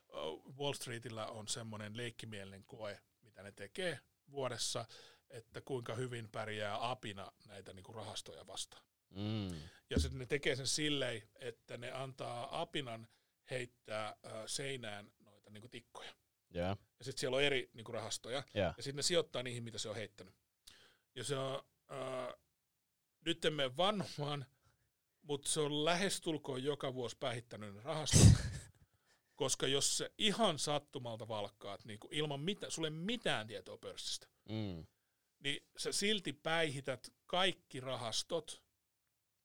[0.08, 0.12] ö,
[0.58, 4.00] Wall Streetillä on semmoinen leikkimielinen koe, mitä ne tekee
[4.30, 4.84] vuodessa,
[5.30, 8.82] että kuinka hyvin pärjää apina näitä niinku rahastoja vastaan.
[9.10, 9.60] Mm.
[9.90, 13.08] Ja sitten ne tekee sen silleen, että ne antaa apinan
[13.50, 14.16] heittää
[14.46, 16.14] seinään noita niinku tikkoja.
[16.50, 16.76] Joo.
[16.98, 18.66] Ja sitten siellä on eri niinku rahastoja, Joo.
[18.76, 20.34] ja sitten ne sijoittaa niihin, mitä se on heittänyt.
[21.14, 21.62] Ja se on,
[21.92, 22.34] äh,
[23.24, 24.46] nyt emme vannomaan,
[25.22, 28.26] mutta se on lähestulkoon joka vuosi päihittänyt ne rahastot.
[29.36, 34.26] koska jos se ihan sattumalta valkkaat niin kuin ilman mitä, sulle ei mitään tietoa pörssistä,
[34.48, 34.86] Mm.
[35.40, 38.62] Niin sä silti päihität kaikki rahastot,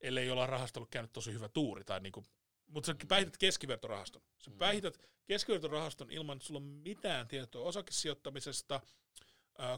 [0.01, 1.83] ellei olla rahastolla käynyt tosi hyvä tuuri.
[1.83, 2.23] Tai niinku,
[2.67, 4.21] mutta sä päihität keskivertorahaston.
[4.37, 4.57] Sä Mm.
[4.57, 8.81] päihität keskivertorahaston ilman, että sulla on mitään tietoa osakesijoittamisesta,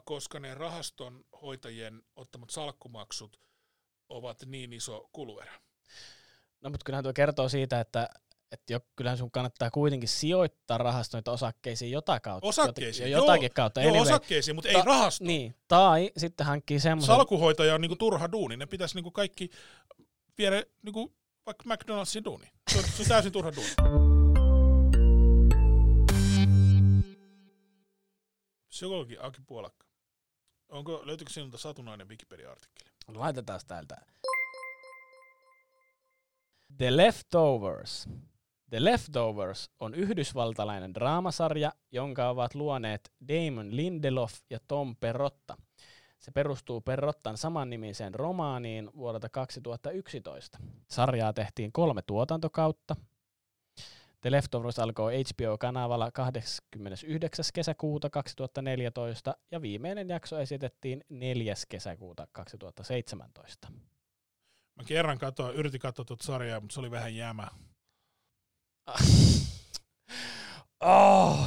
[0.05, 3.39] koska ne rahaston hoitajien ottamat salkkumaksut
[4.09, 5.61] ovat niin iso kuluerä.
[6.61, 8.09] No mutta kyllähän tuo kertoo siitä, että
[8.53, 12.47] että jo, kyllähän sun kannattaa kuitenkin sijoittaa rahastoita osakkeisiin jotain kautta.
[12.47, 13.53] Osakkeisiin, Jota- jotakin joo.
[13.55, 13.81] kautta.
[13.81, 14.07] Joo, anyway.
[14.07, 15.25] osakkeisiin, mutta ei Ta- rahasto.
[15.25, 17.15] Niin, tai sitten hankkii semmoisen...
[17.15, 18.57] Salkuhoitaja on niinku turha duuni.
[18.57, 19.49] Ne pitäisi niinku kaikki
[20.37, 21.13] viedä niinku
[21.45, 22.51] vaikka McDonald'sin duuni.
[22.71, 23.69] Se on, se on täysin turha duuni.
[28.69, 29.87] Psykologi Aki Puolakka.
[30.69, 32.89] Onko, löytyykö sinulta satunnainen Wikipedia-artikkeli?
[33.07, 34.01] Laitetaan täältä.
[36.77, 38.09] The Leftovers.
[38.69, 45.57] The Leftovers on yhdysvaltalainen draamasarja, jonka ovat luoneet Damon Lindelof ja Tom Perrotta.
[46.19, 50.59] Se perustuu Perrottan samannimiseen romaaniin vuodelta 2011.
[50.89, 52.95] Sarjaa tehtiin kolme tuotantokautta.
[54.21, 57.45] The Leftovers alkoi HBO-kanavalla 29.
[57.53, 61.53] kesäkuuta 2014 ja viimeinen jakso esitettiin 4.
[61.69, 63.67] kesäkuuta 2017.
[64.75, 67.47] Mä kerran katsoin, yritin katsoa tuota sarjaa, mutta se oli vähän jämä.
[70.79, 71.39] oh,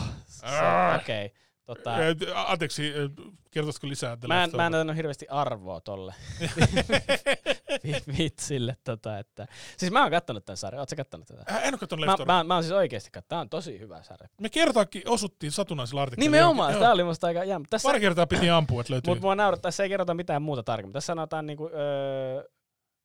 [0.42, 1.00] Ah.
[1.00, 1.26] Okei.
[1.26, 1.38] Okay.
[1.66, 4.16] Tota, Ää, Anteeksi, ää, kertoisiko lisää?
[4.28, 6.14] Mä, en, mä en antanut hirveästi arvoa tolle
[7.84, 8.76] vi- vitsille.
[8.84, 9.46] Tota, että.
[9.76, 10.80] Siis mä oon kattonut tämän sarjan.
[10.80, 11.42] Ootko sä kattonut tätä?
[11.50, 12.26] Äh, En ole katsonut Mä, Leftovers.
[12.26, 13.28] mä, mä oon siis oikeesti kattonut.
[13.28, 14.28] Tää on tosi hyvä sarja.
[14.40, 16.36] Me kertaakin osuttiin satunnaisella artikkelilla.
[16.36, 17.64] Nimenomaan, tää oli musta aika jämä.
[17.70, 19.10] Tässä, Pari kertaa piti ampua, että löytyy.
[19.10, 20.92] Mutta mua naurattaa, tässä ei kerrota mitään muuta tarkemmin.
[20.92, 22.44] Tässä sanotaan, niinku, öö,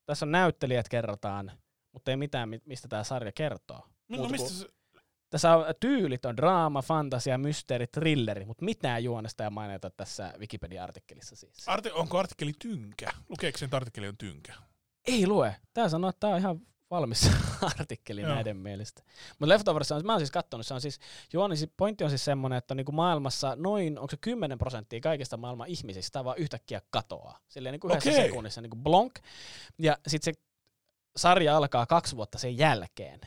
[0.06, 1.52] tässä on näyttelijät kerrotaan,
[1.92, 3.88] mutta ei mitään, mi- mistä tämä sarja kertoo.
[4.18, 4.68] No, no, mistä se,
[5.30, 11.36] Tässä on tyylit on draama, fantasia, mysteeri, thrilleri, mutta mitään juonesta ei mainita tässä Wikipedia-artikkelissa
[11.36, 11.68] siis.
[11.68, 13.12] arti, onko artikkeli tynkä?
[13.30, 14.54] Lukeeko sen, että artikkeli on tynkä?
[15.08, 15.56] ei lue.
[15.74, 17.32] Tää sanoo, että tää on ihan valmis
[17.78, 18.34] artikkeli Joo.
[18.34, 19.04] näiden mielestä.
[19.30, 21.00] Mutta Leftovers on, mä oon siis kattonut, se on siis,
[21.34, 25.68] juoni, pointti on siis semmonen, että niinku maailmassa noin, onko se 10 prosenttia kaikista maailman
[25.68, 27.40] ihmisistä vaan yhtäkkiä katoaa.
[27.48, 28.24] Silleen niinku yhdessä Okei.
[28.24, 29.14] sekunnissa niinku blonk.
[29.80, 30.34] Ja sit se
[31.18, 33.20] sarja alkaa kaksi vuotta sen jälkeen.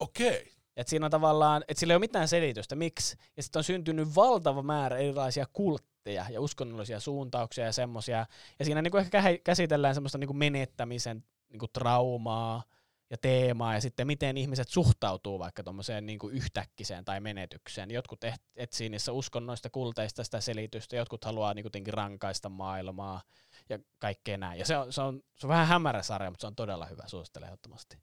[0.00, 0.52] Okei.
[0.76, 3.16] Et siinä on tavallaan, että sillä ei ole mitään selitystä, miksi.
[3.36, 8.26] Ja sitten on syntynyt valtava määrä erilaisia kultteja ja uskonnollisia suuntauksia ja semmoisia.
[8.58, 12.62] Ja siinä niinku ehkä kä- käsitellään semmoista niinku menettämisen niinku traumaa
[13.10, 17.90] ja teemaa ja sitten miten ihmiset suhtautuu vaikka tuommoiseen niinku yhtäkkiseen tai menetykseen.
[17.90, 23.22] Jotkut et- etsii niissä uskonnoista kulteista sitä selitystä, jotkut haluaa niinku rankaista maailmaa
[23.68, 24.58] ja kaikkea näin.
[24.58, 27.04] Ja se on, se on, se on vähän hämärä sarja, mutta se on todella hyvä,
[27.06, 27.98] suosittelen ehdottomasti.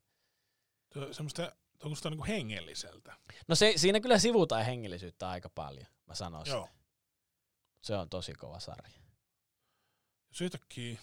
[0.94, 3.14] Se on Semmoista, tuntuu niinku hengelliseltä.
[3.48, 6.52] No se, siinä kyllä sivutaan hengellisyyttä aika paljon, mä sanoisin.
[6.54, 6.70] Joo.
[7.82, 9.00] Se on tosi kova sarja.
[10.30, 11.00] Jos yhtäkkiä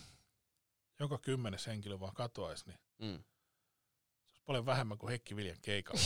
[1.00, 3.18] joka kymmenes henkilö vaan katoaisi, niin Mm.
[3.18, 6.00] se olisi paljon vähemmän kuin Heikki Viljan keikalla.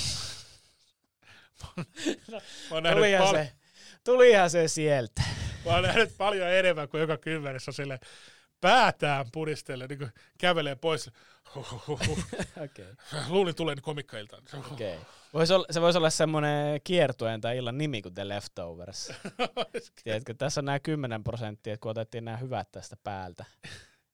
[1.63, 1.69] No,
[2.33, 2.41] mä,
[2.71, 3.53] oon nähnyt Tulihan pal- se,
[4.05, 5.23] tulihan se sieltä.
[5.65, 7.99] mä oon nähnyt paljon enemmän kuin joka kymmenes on sille
[8.61, 11.11] päätään pudistelle, niin kävelee pois.
[12.65, 12.95] Okay.
[13.29, 14.43] Luulin tulen komikkailtaan.
[14.73, 14.97] Okay.
[15.35, 19.13] Vois olla, se voisi olla semmoinen kiertueen tai illan nimi kuin The Leftovers.
[20.05, 23.45] Tiedätkö, tässä on nämä 10 prosenttia, että kun otettiin nämä hyvät tästä päältä,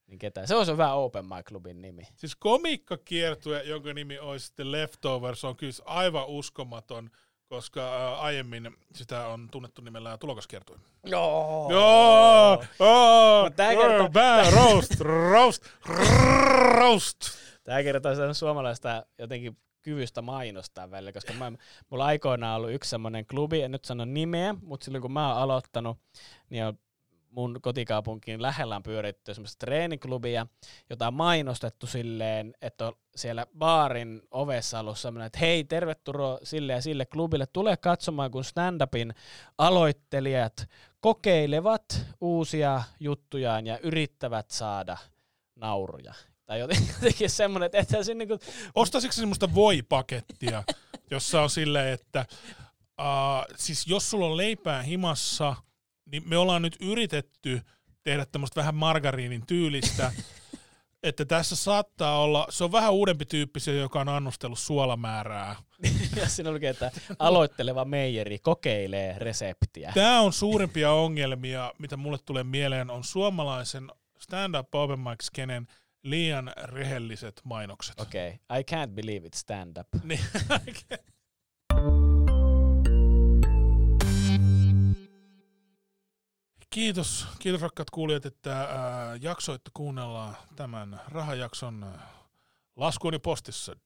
[0.07, 0.49] niin ketään.
[0.49, 2.03] Se olisi hyvä Open Mic Clubin nimi.
[2.17, 7.11] Siis komikkakiertue, jonka nimi olisi sitten Leftovers, on kyllä aivan uskomaton,
[7.53, 10.79] koska ää, aiemmin sitä on tunnettu nimellä tulokaskiertue.
[11.05, 11.69] Joo.
[11.71, 12.65] Joo!
[12.79, 13.73] Oh, tää
[14.13, 15.67] bad, roast, roast,
[16.79, 17.19] roast.
[17.65, 21.53] Tämä kertoo sitä suomalaista jotenkin kyvystä mainostaa välillä, koska mä,
[21.91, 25.43] mulla aikoinaan ollut yksi semmoinen klubi, en nyt sano nimeä, mutta silloin kun mä oon
[25.43, 25.99] aloittanut,
[26.51, 26.79] niin on
[27.33, 30.47] mun kotikaupunkiin lähellä on pyöritty semmoista treeniklubia,
[30.91, 36.73] jota on mainostettu silleen, että on siellä baarin ovessa ollut semmoinen, että hei, tervetuloa sille
[36.73, 39.15] ja sille klubille, tule katsomaan, kun stand-upin
[39.59, 40.69] aloittelijat
[41.01, 44.97] kokeilevat uusia juttujaan ja yrittävät saada
[45.55, 46.15] nauruja.
[46.47, 48.39] Tai joten- jotenkin semmoinen, että ethän siinä niinku,
[48.75, 50.65] Ostaisitko semmoista voi-pakettia,
[51.11, 52.27] jossa on silleen, että
[53.01, 55.57] uh, siis jos sulla on leipää himassa,
[56.13, 57.61] niin me ollaan nyt yritetty
[58.03, 60.13] tehdä tämmöistä vähän margariinin tyylistä,
[61.03, 65.57] että tässä saattaa olla, se on vähän uudempi tyyppi se, joka on annostellut suolamäärää.
[66.21, 69.93] ja siinä lukee, että aloitteleva meijeri kokeilee reseptiä.
[69.95, 75.67] Tämä on suurimpia ongelmia, mitä mulle tulee mieleen, on suomalaisen stand-up open mic skenen
[76.03, 78.01] liian rehelliset mainokset.
[78.01, 78.61] Okei, okay.
[78.61, 79.77] I can't believe it stand
[86.73, 91.95] Kiitos, kiitos rakkaat kuulijat, että ää, jaksoitte kuunnella tämän rahajakson
[92.77, 93.77] laskuuni postissa.